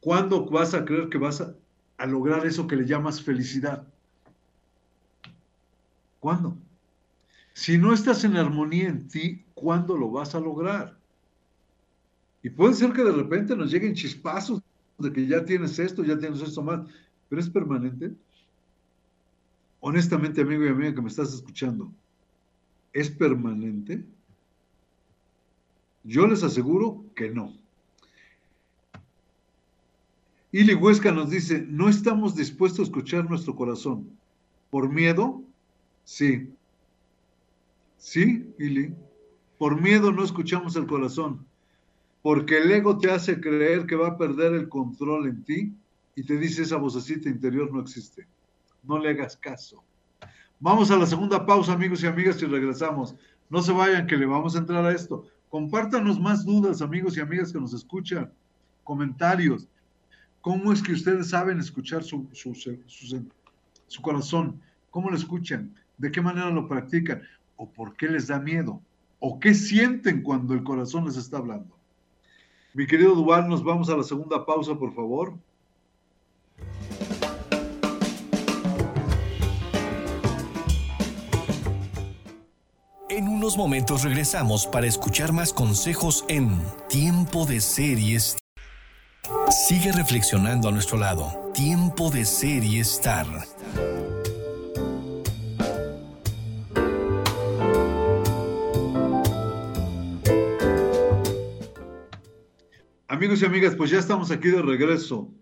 [0.00, 1.54] ¿Cuándo vas a creer que vas a,
[1.98, 3.86] a lograr eso que le llamas felicidad?
[6.18, 6.56] ¿Cuándo?
[7.60, 10.98] Si no estás en armonía en ti, ¿cuándo lo vas a lograr?
[12.42, 14.62] Y puede ser que de repente nos lleguen chispazos
[14.96, 16.88] de que ya tienes esto, ya tienes esto más,
[17.28, 18.14] pero es permanente.
[19.80, 21.92] Honestamente, amigo y amiga que me estás escuchando,
[22.94, 24.06] ¿es permanente?
[26.02, 27.52] Yo les aseguro que no.
[30.50, 34.08] Ili Huesca nos dice, no estamos dispuestos a escuchar nuestro corazón.
[34.70, 35.42] ¿Por miedo?
[36.04, 36.54] Sí.
[38.00, 38.92] Sí, Ili.
[39.58, 41.46] Por miedo no escuchamos el corazón
[42.22, 45.74] porque el ego te hace creer que va a perder el control en ti
[46.14, 48.26] y te dice esa vocecita interior no existe.
[48.82, 49.82] No le hagas caso.
[50.58, 53.14] Vamos a la segunda pausa, amigos y amigas, y regresamos.
[53.48, 55.24] No se vayan, que le vamos a entrar a esto.
[55.48, 58.30] Compártanos más dudas, amigos y amigas que nos escuchan.
[58.84, 59.66] Comentarios.
[60.42, 62.76] ¿Cómo es que ustedes saben escuchar su, su, su,
[63.86, 64.60] su corazón?
[64.90, 65.74] ¿Cómo lo escuchan?
[65.96, 67.22] ¿De qué manera lo practican?
[67.62, 68.80] ¿O por qué les da miedo?
[69.18, 71.76] ¿O qué sienten cuando el corazón les está hablando?
[72.72, 75.34] Mi querido Duval, nos vamos a la segunda pausa, por favor.
[83.10, 88.38] En unos momentos regresamos para escuchar más consejos en Tiempo de Series.
[89.50, 91.52] Sigue reflexionando a nuestro lado.
[91.52, 93.26] Tiempo de Serie Star.
[103.10, 105.34] Amigos y amigas, pues ya estamos aquí de regreso.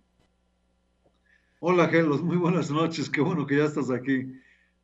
[1.61, 4.33] Hola, Gelos, muy buenas noches, qué bueno que ya estás aquí.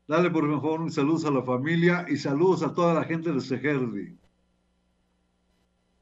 [0.06, 3.40] Dale por favor un saludo a la familia y saludos a toda la gente de
[3.40, 4.18] Sejerdi.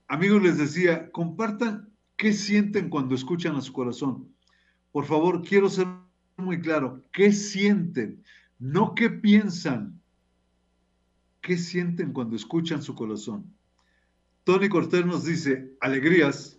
[0.08, 4.34] Amigos, les decía, compartan qué sienten cuando escuchan a su corazón.
[4.90, 5.86] Por favor, quiero ser
[6.36, 8.24] muy claro, ¿qué sienten?
[8.58, 10.02] No qué piensan.
[11.42, 13.54] ¿Qué sienten cuando escuchan su corazón?
[14.42, 16.58] Tony Cortés nos dice, alegrías.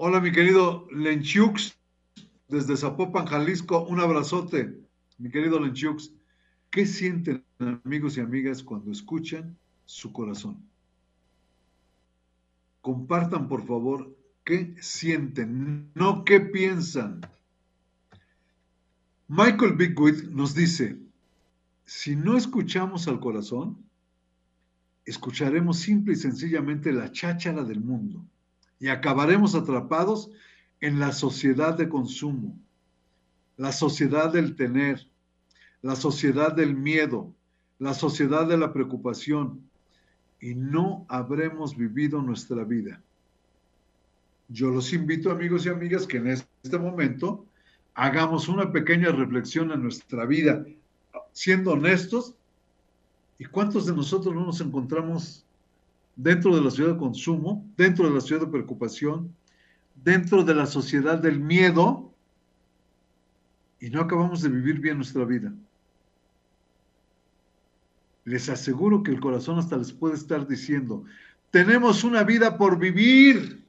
[0.00, 1.76] Hola, mi querido Lenchux,
[2.46, 4.78] desde Zapopan, Jalisco, un abrazote,
[5.18, 6.12] mi querido Lenchux.
[6.70, 10.62] ¿Qué sienten amigos y amigas cuando escuchan su corazón?
[12.80, 17.22] Compartan, por favor, qué sienten, no qué piensan.
[19.26, 20.96] Michael Bigwit nos dice,
[21.86, 23.84] si no escuchamos al corazón,
[25.04, 28.24] escucharemos simple y sencillamente la cháchara del mundo
[28.80, 30.30] y acabaremos atrapados
[30.80, 32.56] en la sociedad de consumo,
[33.56, 35.08] la sociedad del tener,
[35.82, 37.32] la sociedad del miedo,
[37.78, 39.68] la sociedad de la preocupación,
[40.40, 43.02] y no habremos vivido nuestra vida.
[44.48, 47.44] Yo los invito, amigos y amigas, que en este momento
[47.94, 50.64] hagamos una pequeña reflexión en nuestra vida,
[51.32, 52.34] siendo honestos,
[53.38, 55.44] ¿y cuántos de nosotros no nos encontramos
[56.18, 59.34] dentro de la ciudad de consumo, dentro de la ciudad de preocupación,
[59.94, 62.12] dentro de la sociedad del miedo,
[63.80, 65.50] y no acabamos de vivir bien nuestra vida?
[68.28, 71.02] les aseguro que el corazón hasta les puede estar diciendo,
[71.50, 73.64] tenemos una vida por vivir,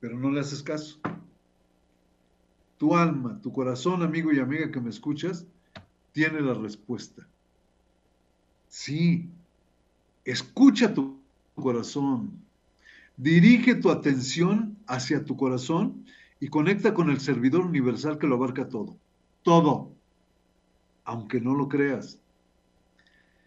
[0.00, 0.98] pero no le haces caso.
[2.78, 5.46] Tu alma, tu corazón, amigo y amiga que me escuchas,
[6.10, 7.24] tiene la respuesta.
[8.68, 9.30] Sí,
[10.24, 11.20] escucha tu
[11.54, 12.42] corazón,
[13.16, 16.04] dirige tu atención hacia tu corazón
[16.40, 18.96] y conecta con el servidor universal que lo abarca todo.
[19.42, 19.92] Todo,
[21.04, 22.18] aunque no lo creas.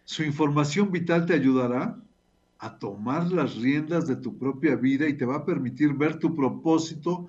[0.04, 2.00] Su información vital te ayudará
[2.58, 6.34] a tomar las riendas de tu propia vida y te va a permitir ver tu
[6.34, 7.28] propósito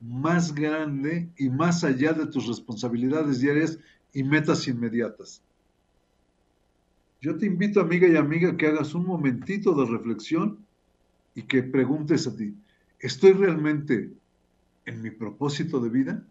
[0.00, 3.78] más grande y más allá de tus responsabilidades diarias
[4.12, 5.42] y metas inmediatas.
[7.20, 10.64] Yo te invito, amiga y amiga, que hagas un momentito de reflexión
[11.34, 12.54] y que preguntes a ti,
[12.98, 14.10] ¿estoy realmente
[14.86, 16.24] en mi propósito de vida?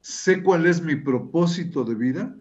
[0.00, 2.36] ¿Sé cuál es mi propósito de vida?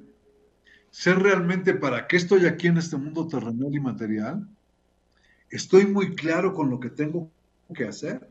[0.91, 4.48] ¿Sé realmente para qué estoy aquí en este mundo terrenal y material?
[5.50, 7.32] ¿Estoy muy claro con lo que tengo
[7.74, 8.30] que hacer?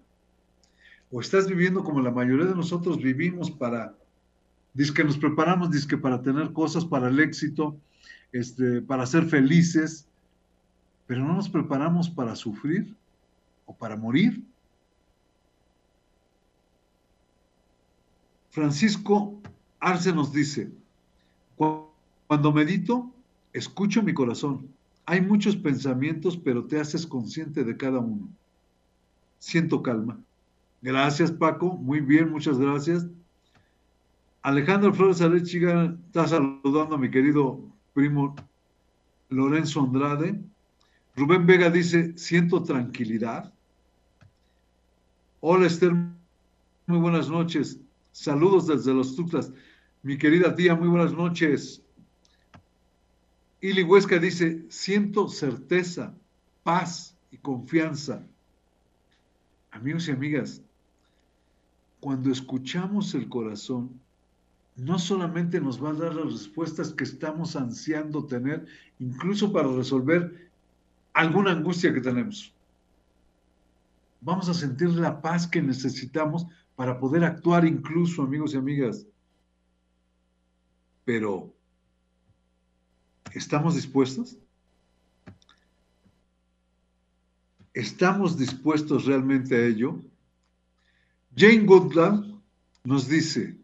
[1.10, 3.96] ¿O estás viviendo como la mayoría de nosotros vivimos para,
[4.74, 7.80] dice que nos preparamos, dice que para tener cosas, para el éxito,
[8.32, 10.06] este, para ser felices,
[11.06, 12.94] pero no nos preparamos para sufrir
[13.66, 14.42] o para morir?
[18.50, 19.40] Francisco
[19.80, 20.70] Arce nos dice,
[21.56, 23.10] cuando medito,
[23.52, 24.68] escucho mi corazón.
[25.06, 28.28] Hay muchos pensamientos, pero te haces consciente de cada uno.
[29.38, 30.20] Siento calma.
[30.82, 31.72] Gracias, Paco.
[31.72, 33.06] Muy bien, muchas gracias.
[34.42, 38.34] Alejandro Flores Alechiga está saludando a mi querido primo
[39.28, 40.40] Lorenzo Andrade.
[41.16, 43.52] Rubén Vega dice, siento tranquilidad.
[45.40, 45.92] Hola Esther,
[46.86, 47.78] muy buenas noches.
[48.12, 49.52] Saludos desde los Tuclas.
[50.02, 51.82] Mi querida tía, muy buenas noches.
[53.60, 56.14] Ili Huesca dice, siento certeza,
[56.62, 58.26] paz y confianza.
[59.70, 60.62] Amigos y amigas,
[62.00, 64.00] cuando escuchamos el corazón,
[64.76, 68.66] no solamente nos va a dar las respuestas que estamos ansiando tener,
[68.98, 70.50] incluso para resolver
[71.12, 72.52] alguna angustia que tenemos.
[74.20, 79.04] Vamos a sentir la paz que necesitamos para poder actuar incluso, amigos y amigas.
[81.04, 81.52] Pero
[83.34, 84.36] ¿Estamos dispuestos?
[87.72, 89.98] ¿Estamos dispuestos realmente a ello?
[91.34, 92.38] Jane Goodland
[92.84, 93.56] nos dice,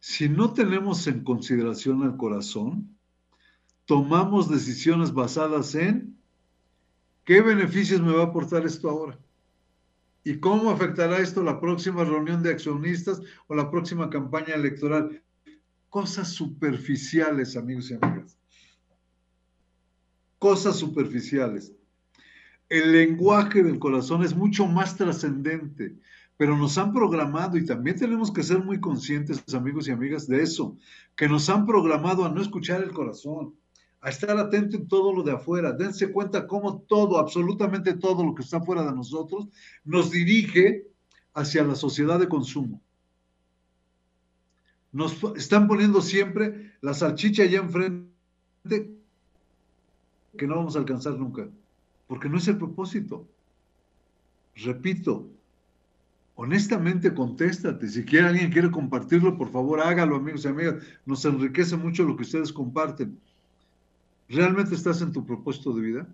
[0.00, 2.96] si no tenemos en consideración al corazón,
[3.84, 6.16] tomamos decisiones basadas en
[7.24, 9.18] qué beneficios me va a aportar esto ahora
[10.24, 15.22] y cómo afectará esto la próxima reunión de accionistas o la próxima campaña electoral.
[15.88, 18.38] Cosas superficiales, amigos y amigas
[20.38, 21.72] cosas superficiales.
[22.68, 25.96] El lenguaje del corazón es mucho más trascendente,
[26.38, 30.40] pero nos han programado y también tenemos que ser muy conscientes, amigos y amigas, de
[30.40, 30.76] eso,
[31.16, 33.56] que nos han programado a no escuchar el corazón,
[34.00, 35.72] a estar atento en todo lo de afuera.
[35.72, 39.48] Dense cuenta cómo todo, absolutamente todo lo que está fuera de nosotros,
[39.84, 40.86] nos dirige
[41.34, 42.80] hacia la sociedad de consumo.
[44.92, 48.08] Nos están poniendo siempre la salchicha allá enfrente
[50.36, 51.48] que no vamos a alcanzar nunca,
[52.06, 53.26] porque no es el propósito.
[54.54, 55.28] Repito,
[56.40, 57.88] honestamente contéstate.
[57.88, 60.76] Si alguien quiere compartirlo, por favor hágalo, amigos y amigas.
[61.04, 63.18] Nos enriquece mucho lo que ustedes comparten.
[64.28, 66.06] ¿Realmente estás en tu propósito de vida?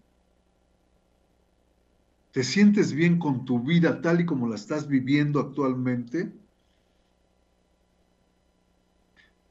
[2.33, 6.33] ¿Te sientes bien con tu vida tal y como la estás viviendo actualmente?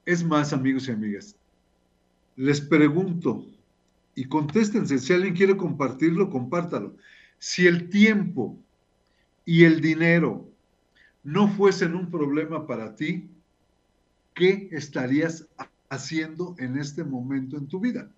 [0.07, 1.35] Es más, amigos y amigas,
[2.35, 3.45] les pregunto
[4.15, 6.95] y contéstense, si alguien quiere compartirlo, compártalo.
[7.37, 8.57] Si el tiempo
[9.45, 10.49] y el dinero
[11.23, 13.29] no fuesen un problema para ti,
[14.33, 15.47] ¿qué estarías
[15.89, 18.09] haciendo en este momento en tu vida?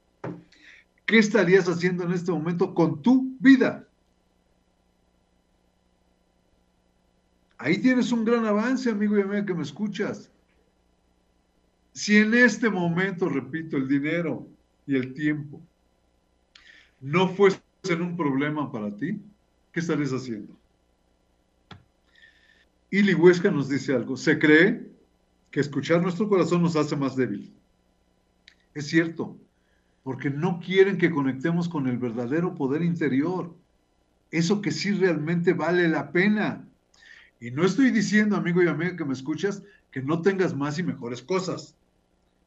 [1.05, 3.87] ¿Qué estarías haciendo en este momento con tu vida?
[7.57, 10.29] Ahí tienes un gran avance, amigo y amiga que me escuchas.
[11.93, 14.47] Si en este momento, repito, el dinero
[14.85, 15.61] y el tiempo
[16.99, 19.21] no fuesen un problema para ti,
[19.71, 20.53] ¿qué estarías haciendo?
[22.89, 24.15] Y Huesca nos dice algo.
[24.15, 24.89] Se cree
[25.51, 27.53] que escuchar nuestro corazón nos hace más débil.
[28.73, 29.37] Es cierto,
[30.03, 33.55] porque no quieren que conectemos con el verdadero poder interior.
[34.31, 36.67] Eso que sí realmente vale la pena.
[37.39, 40.83] Y no estoy diciendo, amigo y amiga que me escuchas, que no tengas más y
[40.83, 41.75] mejores cosas.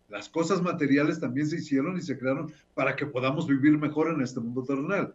[0.09, 4.23] Las cosas materiales también se hicieron y se crearon para que podamos vivir mejor en
[4.23, 5.15] este mundo terrenal.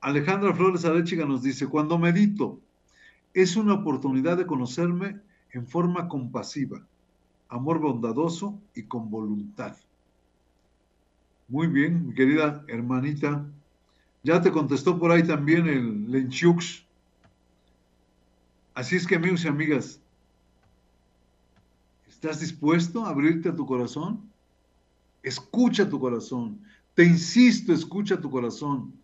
[0.00, 2.60] Alejandra Flores Arechiga nos dice, cuando medito,
[3.34, 5.20] es una oportunidad de conocerme
[5.52, 6.82] en forma compasiva,
[7.48, 9.76] amor bondadoso y con voluntad.
[11.48, 13.44] Muy bien, mi querida hermanita.
[14.22, 16.86] Ya te contestó por ahí también el Lenchux.
[18.74, 20.00] Así es que amigos y amigas,
[22.08, 24.30] ¿estás dispuesto a abrirte a tu corazón?
[25.22, 26.60] Escucha tu corazón.
[26.94, 29.01] Te insisto, escucha tu corazón.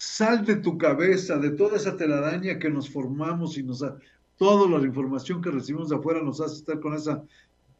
[0.00, 3.82] Sal de tu cabeza, de toda esa telaraña que nos formamos y nos...
[3.82, 3.98] Ha,
[4.38, 7.22] toda la información que recibimos de afuera nos hace estar con, esa,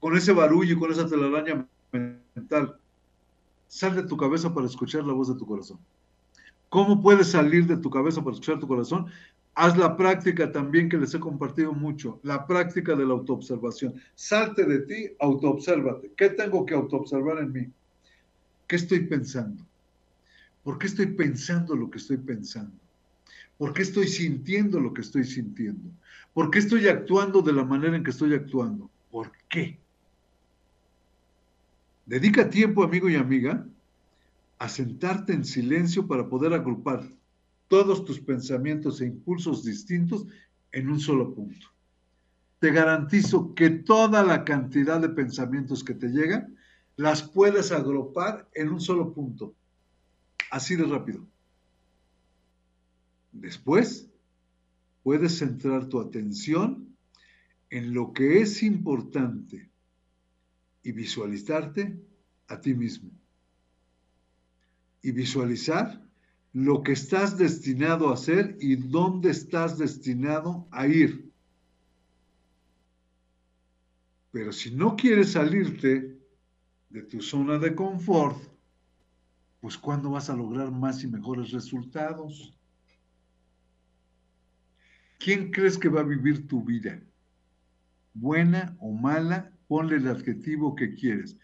[0.01, 2.77] con ese barullo y con esa telaraña mental.
[3.69, 5.79] Sal de tu cabeza para escuchar la voz de tu corazón.
[6.69, 9.07] ¿Cómo puedes salir de tu cabeza para escuchar tu corazón?
[9.55, 13.95] Haz la práctica también que les he compartido mucho, la práctica de la autoobservación.
[14.15, 16.13] Salte de ti, autoobsérvate.
[16.19, 17.67] ¿Qué tengo que autoobservar en mí?
[18.67, 19.70] ¿Qué estoy pensando?
[20.63, 22.79] ¿Por qué estoy pensando lo que estoy pensando?
[23.57, 25.91] ¿Por qué estoy sintiendo lo que estoy sintiendo?
[26.33, 28.91] ¿Por qué estoy actuando de la manera en que estoy actuando?
[29.11, 29.79] ¿Por qué?
[32.07, 33.67] Dedica tiempo, amigo y amiga,
[34.59, 37.03] a sentarte en silencio para poder agrupar
[37.69, 40.27] todos tus pensamientos e impulsos distintos
[40.73, 41.67] en un solo punto.
[42.59, 46.57] Te garantizo que toda la cantidad de pensamientos que te llegan
[46.97, 49.55] las puedes agrupar en un solo punto
[50.51, 51.27] Así de rápido.
[53.33, 54.11] Después,
[55.03, 56.97] puedes centrar tu atención
[57.71, 59.71] en lo que es importante
[60.83, 62.01] y visualizarte
[62.49, 63.11] a ti mismo.
[65.03, 66.05] Y visualizar
[66.53, 71.31] lo que estás destinado a hacer y dónde estás destinado a ir.
[74.33, 76.19] Pero si no quieres salirte
[76.89, 78.50] de tu zona de confort,
[79.61, 82.57] pues ¿cuándo vas a lograr más y mejores resultados?
[85.19, 86.99] ¿Quién crees que va a vivir tu vida?
[88.15, 89.53] ¿Buena o mala?
[89.69, 91.37] Ponle el adjetivo que quieres.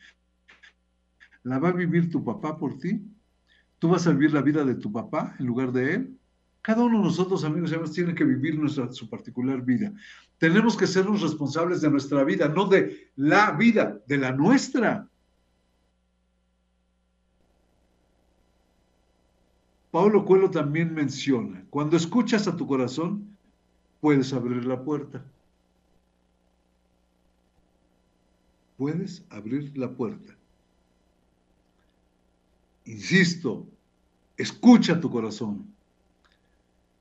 [1.43, 3.07] ¿La va a vivir tu papá por ti?
[3.79, 6.19] ¿Tú vas a vivir la vida de tu papá en lugar de él?
[6.63, 9.93] Cada uno de nosotros, amigos y amigas, tiene que vivir nuestra, su particular vida.
[10.39, 15.09] Tenemos que ser los responsables de nuestra vida, no de la vida, de la nuestra.
[19.97, 23.35] Pablo Coelho también menciona, cuando escuchas a tu corazón,
[24.03, 25.25] puedes abrir la puerta.
[28.77, 30.37] Puedes abrir la puerta.
[32.85, 33.67] Insisto,
[34.37, 35.67] escucha tu corazón.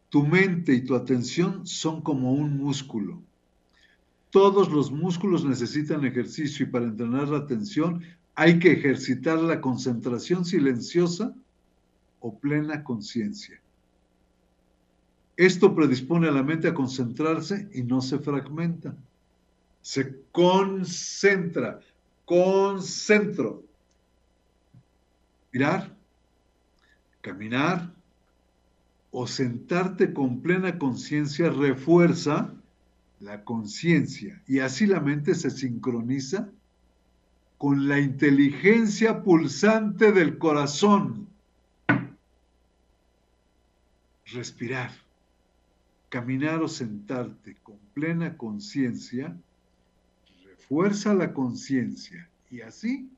[0.08, 3.22] Tu mente y tu atención son como un músculo.
[4.30, 8.04] Todos los músculos necesitan ejercicio y para entrenar la atención
[8.36, 11.36] hay que ejercitar la concentración silenciosa
[12.26, 13.62] o plena conciencia.
[15.38, 18.96] Esto predispone a la mente a concentrarse y no se fragmenta.
[19.84, 21.82] Se concentra,
[22.26, 23.64] concentro.
[25.54, 25.96] Mirar,
[27.22, 27.94] caminar
[29.12, 32.56] o sentarte con plena conciencia refuerza
[33.20, 36.50] la conciencia y así la mente se sincroniza
[37.60, 41.26] con la inteligencia pulsante del corazón
[44.26, 44.92] respirar,
[46.10, 49.36] caminar o sentarte con plena conciencia,
[50.44, 53.10] refuerza la conciencia y así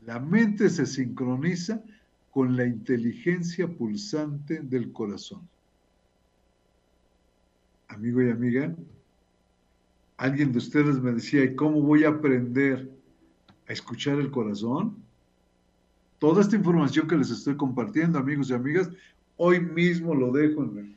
[0.00, 1.82] La mente se sincroniza
[2.30, 5.48] con la inteligencia pulsante del corazón.
[7.88, 8.74] Amigo y amiga,
[10.18, 12.90] alguien de ustedes me decía, ¿y cómo voy a aprender
[13.68, 14.96] a escuchar el corazón?
[16.18, 18.90] Toda esta información que les estoy compartiendo, amigos y amigas,
[19.36, 20.96] hoy mismo lo dejo en el,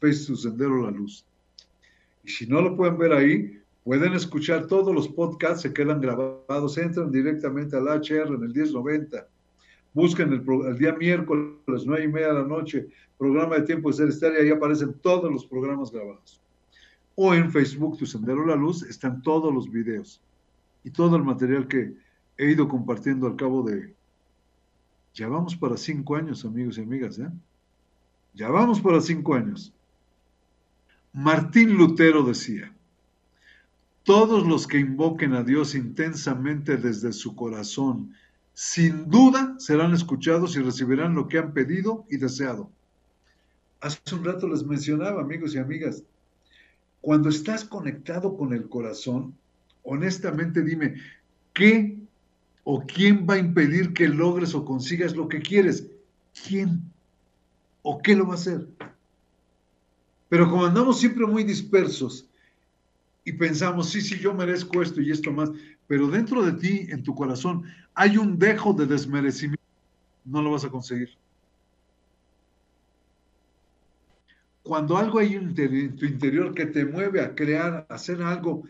[0.00, 1.26] Facebook Sendero La Luz.
[2.22, 6.78] Y si no lo pueden ver ahí, pueden escuchar todos los podcasts, se quedan grabados,
[6.78, 9.26] entran directamente al HR en el 1090.
[9.94, 12.86] Busquen el, día miércoles, nueve y media de la noche,
[13.18, 16.40] programa de tiempo de ser estéreo, ahí aparecen todos los programas grabados.
[17.16, 20.22] O en Facebook, Tu Sendero La Luz, están todos los videos
[20.84, 21.92] y todo el material que
[22.36, 23.92] he ido compartiendo al cabo de
[25.14, 27.28] ya vamos para cinco años, amigos y amigas, ¿eh?
[28.34, 29.72] Ya vamos para cinco años.
[31.12, 32.72] Martín Lutero decía,
[34.04, 38.14] todos los que invoquen a Dios intensamente desde su corazón,
[38.54, 42.70] sin duda serán escuchados y recibirán lo que han pedido y deseado.
[43.80, 46.02] Hace un rato les mencionaba, amigos y amigas,
[47.00, 49.34] cuando estás conectado con el corazón,
[49.82, 50.94] honestamente dime,
[51.52, 51.98] ¿qué
[52.70, 55.86] ¿O quién va a impedir que logres o consigas lo que quieres?
[56.46, 56.87] ¿Quién?
[57.82, 58.66] ¿O qué lo va a hacer?
[60.28, 62.28] Pero como andamos siempre muy dispersos
[63.24, 65.50] y pensamos, sí, sí, yo merezco esto y esto más,
[65.86, 67.64] pero dentro de ti, en tu corazón,
[67.94, 69.62] hay un dejo de desmerecimiento,
[70.24, 71.10] no lo vas a conseguir.
[74.62, 78.64] Cuando algo hay en tu interior que te mueve a crear, a hacer algo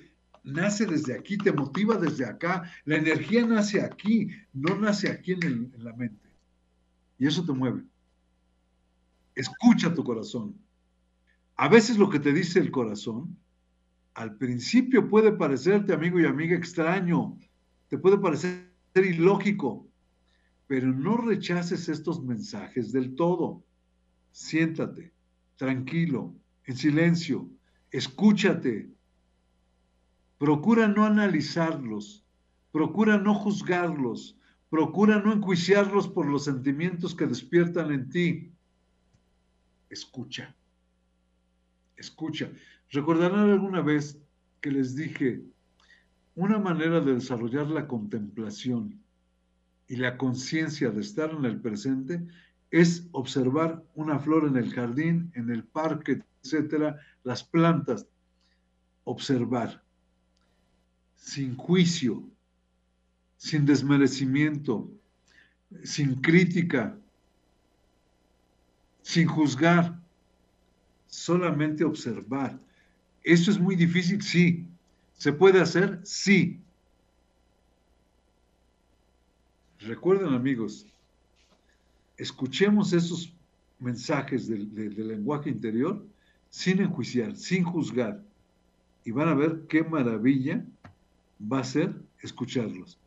[0.49, 2.71] nace desde aquí, te motiva desde acá.
[2.85, 6.29] La energía nace aquí, no nace aquí en, la mente.
[7.19, 7.83] Y eso te mueve.
[9.39, 10.55] Escucha tu corazón.
[11.57, 13.39] A veces lo que te dice el corazón,
[14.15, 17.39] al principio puede parecerte, amigo y amiga, extraño,
[17.89, 19.87] te puede parecer ilógico,
[20.67, 23.63] pero no rechaces estos mensajes del todo.
[24.33, 25.13] Siéntate,
[25.57, 26.35] tranquilo,
[26.65, 27.49] en silencio,
[27.93, 28.91] escúchate,
[30.39, 32.25] Procura no analizarlos,
[32.71, 34.39] procura no juzgarlos,
[34.71, 38.53] procura no enjuiciarlos por los sentimientos que despiertan en ti.
[39.91, 40.55] Escucha,
[41.97, 42.51] escucha.
[42.91, 44.19] Recordarán alguna vez
[44.61, 45.43] que les dije,
[46.35, 49.03] una manera de desarrollar la contemplación
[49.89, 52.27] y la conciencia de estar en el presente
[52.71, 58.07] es observar una flor en el jardín, en el parque, etcétera, las plantas.
[59.05, 59.83] Observar.
[61.17, 62.29] Sin juicio,
[63.37, 64.91] sin desmerecimiento,
[65.83, 66.99] sin crítica,
[69.09, 69.99] sin juzgar,
[71.07, 72.61] solamente observar.
[73.25, 74.21] ¿Eso es muy difícil?
[74.21, 74.67] Sí.
[75.15, 75.99] ¿Se puede hacer?
[76.05, 76.61] Sí.
[79.81, 80.87] Recuerden amigos,
[82.19, 83.33] escuchemos esos
[83.79, 86.05] mensajes del, del lenguaje interior
[86.51, 88.23] sin enjuiciar, sin juzgar.
[89.07, 90.63] Y van a ver qué maravilla
[91.41, 92.99] va a ser escucharlos.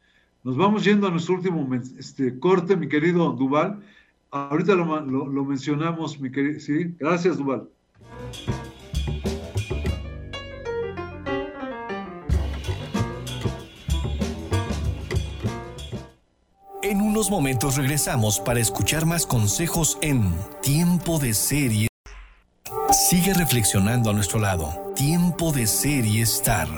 [0.43, 3.83] Nos vamos yendo a nuestro último este, corte, mi querido Duval.
[4.31, 6.59] Ahorita lo, mencionamos, mi querido.
[6.61, 7.67] Sí, gracias, Duval.
[16.81, 21.87] En unos momentos regresamos para escuchar más consejos en Tiempo de Serie.
[22.91, 24.93] Sigue reflexionando a nuestro lado.
[24.95, 26.69] Tiempo de Serie Star.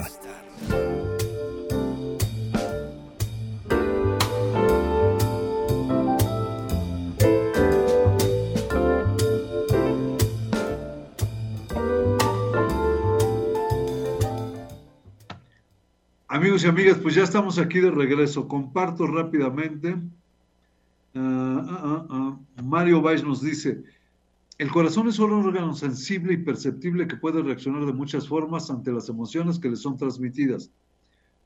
[16.65, 18.47] Amigas, pues ya estamos aquí de regreso.
[18.47, 19.97] Comparto rápidamente.
[21.15, 23.83] Ah, ah, ah, Mario Valls nos dice,
[24.57, 28.91] el corazón es un órgano sensible y perceptible que puede reaccionar de muchas formas ante
[28.91, 30.71] las emociones que le son transmitidas,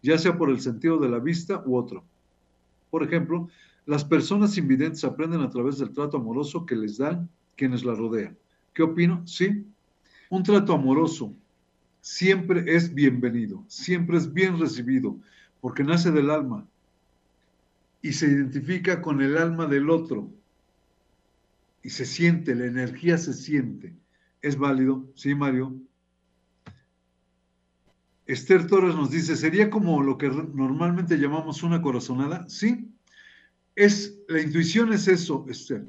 [0.03, 2.03] ya sea por el sentido de la vista u otro.
[2.91, 3.49] Por ejemplo,
[3.85, 8.37] las personas invidentes aprenden a través del trato amoroso que les dan quienes la rodean.
[8.73, 9.25] ¿Qué opino?
[9.25, 9.65] Sí,
[10.29, 11.33] un trato amoroso
[12.07, 15.19] siempre es bienvenido, siempre es bien recibido,
[15.59, 16.65] porque nace del alma
[18.01, 20.31] y se identifica con el alma del otro
[21.83, 23.93] y se siente, la energía se siente.
[24.41, 25.05] ¿Es válido?
[25.15, 25.75] Sí, Mario.
[28.25, 32.47] Esther Torres nos dice, ¿sería como lo que normalmente llamamos una corazonada?
[32.47, 32.89] Sí.
[33.75, 35.85] Es, la intuición es eso, Esther.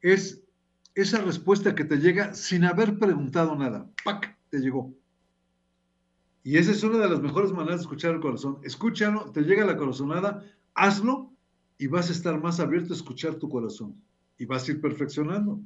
[0.00, 0.42] Es
[0.94, 3.90] esa respuesta que te llega sin haber preguntado nada.
[4.04, 4.36] ¡Pac!
[4.48, 4.99] Te llegó.
[6.42, 8.58] Y esa es una de las mejores maneras de escuchar el corazón.
[8.62, 11.32] Escúchalo, te llega la corazonada, hazlo
[11.78, 14.00] y vas a estar más abierto a escuchar tu corazón
[14.38, 15.60] y vas a ir perfeccionando.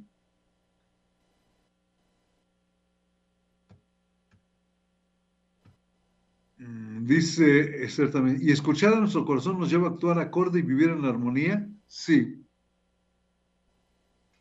[6.58, 8.10] Mm, dice Esther
[8.40, 11.68] ¿y escuchar a nuestro corazón nos lleva a actuar acorde y vivir en armonía?
[11.86, 12.44] Sí.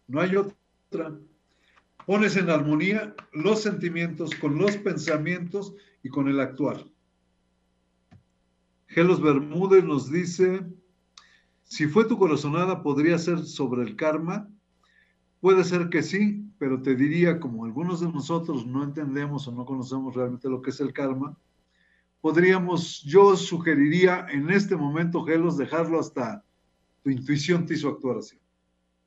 [0.07, 1.17] No hay otra.
[2.05, 5.73] Pones en armonía los sentimientos con los pensamientos
[6.03, 6.85] y con el actuar.
[8.87, 10.65] Gelos Bermúdez nos dice,
[11.63, 14.49] si fue tu corazonada, ¿podría ser sobre el karma?
[15.39, 19.65] Puede ser que sí, pero te diría, como algunos de nosotros no entendemos o no
[19.65, 21.37] conocemos realmente lo que es el karma,
[22.21, 26.43] podríamos, yo sugeriría en este momento, Gelos, dejarlo hasta
[27.01, 28.37] tu intuición te hizo actuar así.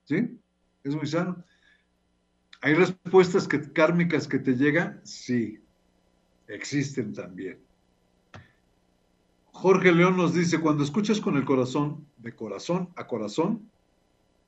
[0.04, 0.38] ¿Sí?
[0.82, 1.44] ¿Es muy sano?
[2.62, 5.00] ¿Hay respuestas que, kármicas que te llegan?
[5.04, 5.60] Sí,
[6.48, 7.58] existen también.
[9.52, 13.70] Jorge León nos dice, cuando escuchas con el corazón, de corazón a corazón,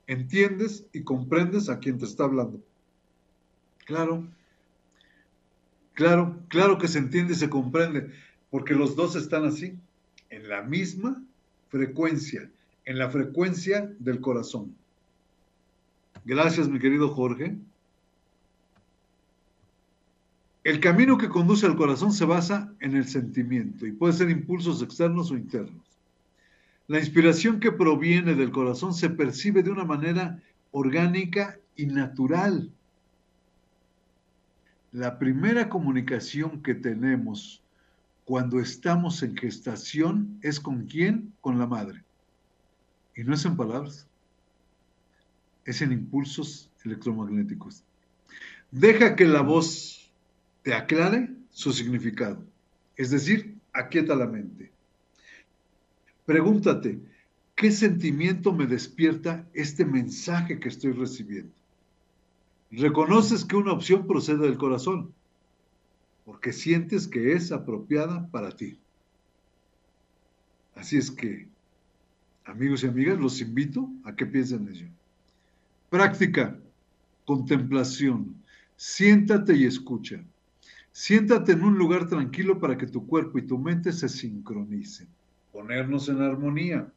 [0.05, 2.59] entiendes y comprendes a quien te está hablando.
[3.85, 4.27] Claro,
[5.93, 8.11] claro, claro que se entiende y se comprende
[8.51, 9.77] porque los dos están así,
[10.29, 11.23] en la misma
[11.69, 12.49] frecuencia,
[12.85, 14.75] en la frecuencia del corazón.
[16.25, 17.57] Gracias, mi querido Jorge.
[20.69, 24.83] El camino que conduce al corazón se basa en el sentimiento y puede ser impulsos
[24.83, 25.81] externos o internos.
[26.85, 30.39] La inspiración que proviene del corazón se percibe de una manera
[30.69, 32.71] orgánica y natural.
[34.91, 37.63] La primera comunicación que tenemos
[38.23, 41.33] cuando estamos en gestación es con quién?
[41.41, 42.03] Con la madre.
[43.15, 44.07] Y no es en palabras,
[45.65, 47.83] es en impulsos electromagnéticos.
[48.69, 49.98] Deja que la voz
[50.63, 52.43] te aclare su significado,
[52.95, 54.71] es decir, aquieta la mente.
[56.25, 56.99] Pregúntate,
[57.55, 61.53] ¿qué sentimiento me despierta este mensaje que estoy recibiendo?
[62.71, 65.13] Reconoces que una opción procede del corazón,
[66.23, 68.79] porque sientes que es apropiada para ti.
[70.75, 71.47] Así es que,
[72.45, 74.87] amigos y amigas, los invito a que piensen en ello.
[75.89, 76.59] Práctica,
[77.25, 78.35] contemplación,
[78.75, 80.23] siéntate y escucha.
[80.91, 85.07] Siéntate en un lugar tranquilo para que tu cuerpo y tu mente se sincronicen.
[85.51, 86.91] Ponernos en armonía.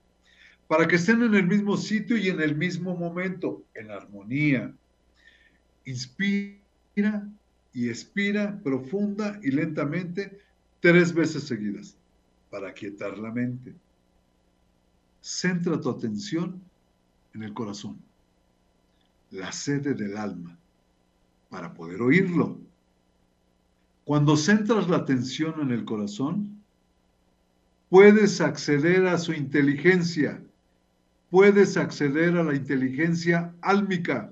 [0.68, 4.72] Para que estén en el mismo sitio y en el mismo momento, en armonía.
[5.84, 7.28] Inspira
[7.74, 10.40] y expira profunda y lentamente
[10.80, 11.96] tres veces seguidas
[12.50, 13.74] para quietar la mente.
[15.20, 16.60] Centra tu atención
[17.34, 17.96] en el corazón,
[19.30, 20.58] la sede del alma,
[21.48, 22.58] para poder oírlo.
[24.12, 26.62] Cuando centras la atención en el corazón,
[27.88, 30.38] puedes acceder a su inteligencia,
[31.30, 34.30] puedes acceder a la inteligencia álmica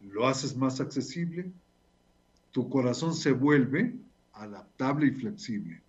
[0.00, 1.52] lo haces más accesible,
[2.52, 3.94] tu corazón se vuelve
[4.32, 5.82] adaptable y flexible.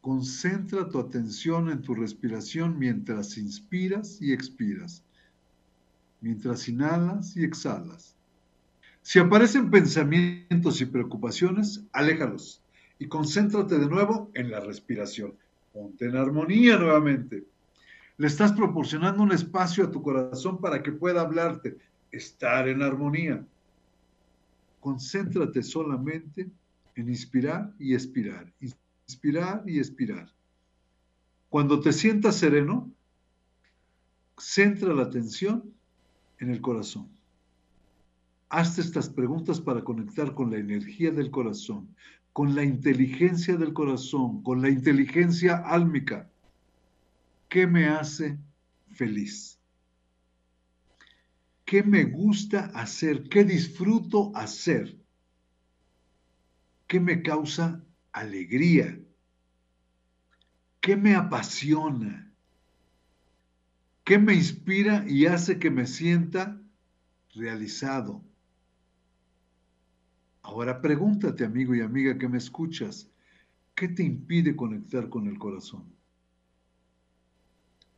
[0.00, 5.04] Concentra tu atención en tu respiración mientras inspiras y expiras,
[6.20, 8.17] mientras inhalas y exhalas.
[9.08, 12.60] Si aparecen pensamientos y preocupaciones, aléjalos
[12.98, 15.32] y concéntrate de nuevo en la respiración.
[15.72, 17.46] Ponte en armonía nuevamente.
[18.18, 21.78] Le estás proporcionando un espacio a tu corazón para que pueda hablarte,
[22.12, 23.42] estar en armonía.
[24.78, 26.50] Concéntrate solamente
[26.94, 28.52] en inspirar y expirar,
[29.06, 30.28] inspirar y expirar.
[31.48, 32.92] Cuando te sientas sereno,
[34.36, 35.64] centra la atención
[36.40, 37.17] en el corazón.
[38.50, 41.94] Hazte estas preguntas para conectar con la energía del corazón,
[42.32, 46.30] con la inteligencia del corazón, con la inteligencia álmica.
[47.48, 48.38] ¿Qué me hace
[48.90, 49.58] feliz?
[51.68, 54.96] qué me gusta hacer, qué disfruto hacer,
[56.86, 58.98] qué me causa alegría,
[60.80, 62.32] qué me apasiona,
[64.02, 66.58] qué me inspira y hace que me sienta
[67.34, 68.24] realizado.
[70.48, 73.10] Ahora pregúntate, amigo y amiga que me escuchas,
[73.74, 75.84] ¿qué te impide conectar con el corazón?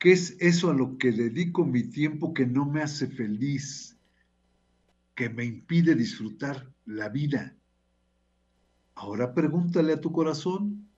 [0.01, 3.97] ¿Qué es eso a lo que dedico mi tiempo que no me hace feliz,
[5.15, 7.55] que me impide disfrutar la vida?
[8.97, 10.89] Ahora pregúntale a tu corazón,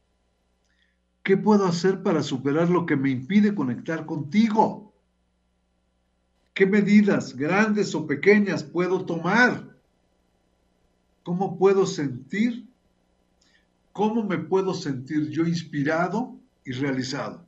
[1.23, 4.95] ¿qué puedo hacer para superar lo que me impide conectar contigo?
[6.55, 9.72] ¿Qué medidas, grandes o pequeñas, puedo tomar?
[11.23, 12.67] ¿Cómo puedo sentir?
[13.93, 17.47] ¿Cómo me puedo sentir yo inspirado y realizado?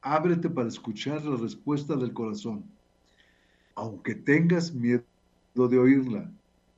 [0.00, 2.64] ábrete para escuchar la respuesta del corazón.
[3.74, 5.04] Aunque tengas miedo
[5.54, 6.30] de oírla,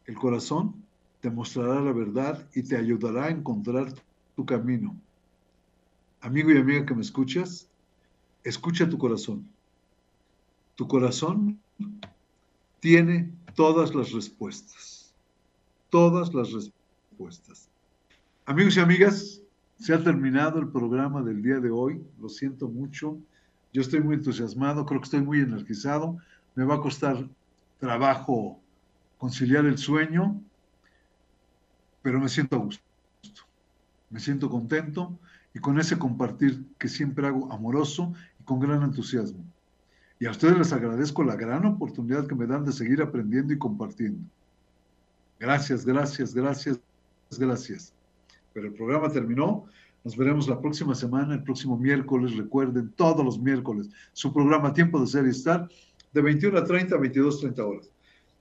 [0.07, 0.75] el corazón
[1.21, 3.93] te mostrará la verdad y te ayudará a encontrar
[4.35, 4.97] tu camino.
[6.21, 7.69] Amigo y amiga que me escuchas,
[8.43, 9.47] escucha tu corazón.
[10.75, 11.61] Tu corazón
[12.81, 14.90] tiene todas las respuestas.
[15.91, 17.69] Todas las respuestas.
[18.47, 19.43] Amigos y amigas,
[19.77, 22.01] se ha terminado el programa del día de hoy.
[22.21, 23.19] Lo siento mucho.
[23.73, 26.17] Yo estoy muy entusiasmado, creo que estoy muy energizado.
[26.55, 27.29] Me va a costar
[27.79, 28.61] trabajo
[29.19, 30.41] conciliar el sueño,
[32.03, 32.83] pero me siento a gusto.
[34.11, 35.19] Me siento contento
[35.55, 39.45] y con ese compartir que siempre hago amoroso y con gran entusiasmo.
[40.21, 43.59] Y a ustedes les agradezco la gran oportunidad que me dan de seguir aprendiendo y
[43.59, 44.23] compartiendo.
[45.41, 46.79] Gracias, gracias, gracias,
[47.39, 47.95] gracias.
[48.53, 49.65] Pero el programa terminó.
[50.05, 52.37] Nos veremos la próxima semana, el próximo miércoles.
[52.37, 55.69] Recuerden, todos los miércoles, su programa Tiempo de Ser y Estar,
[56.13, 57.91] de 21 a 30 a 22 30 horas.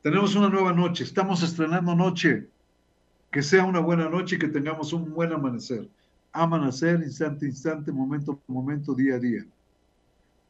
[0.02, 1.06] Tenemos una nueva noche.
[1.06, 2.47] Estamos estrenando noche.
[3.32, 5.88] Que sea una buena noche y que tengamos un buen amanecer.
[6.34, 9.45] Amanecer, instante instante, momento momento, día a día.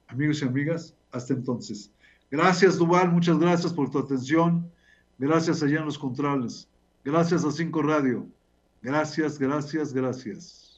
[0.08, 1.92] Amigos y amigas, hasta entonces.
[2.32, 3.12] Gracias, Duval.
[3.12, 4.70] Muchas gracias por tu atención.
[5.20, 6.68] Gracias allá en los controles.
[7.04, 8.26] Gracias a Cinco Radio.
[8.82, 10.69] Gracias, gracias, gracias.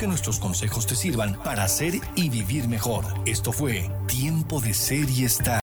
[0.00, 3.04] Que nuestros consejos te sirvan para hacer y vivir mejor.
[3.26, 5.50] Esto fue Tiempo de Ser y Estar.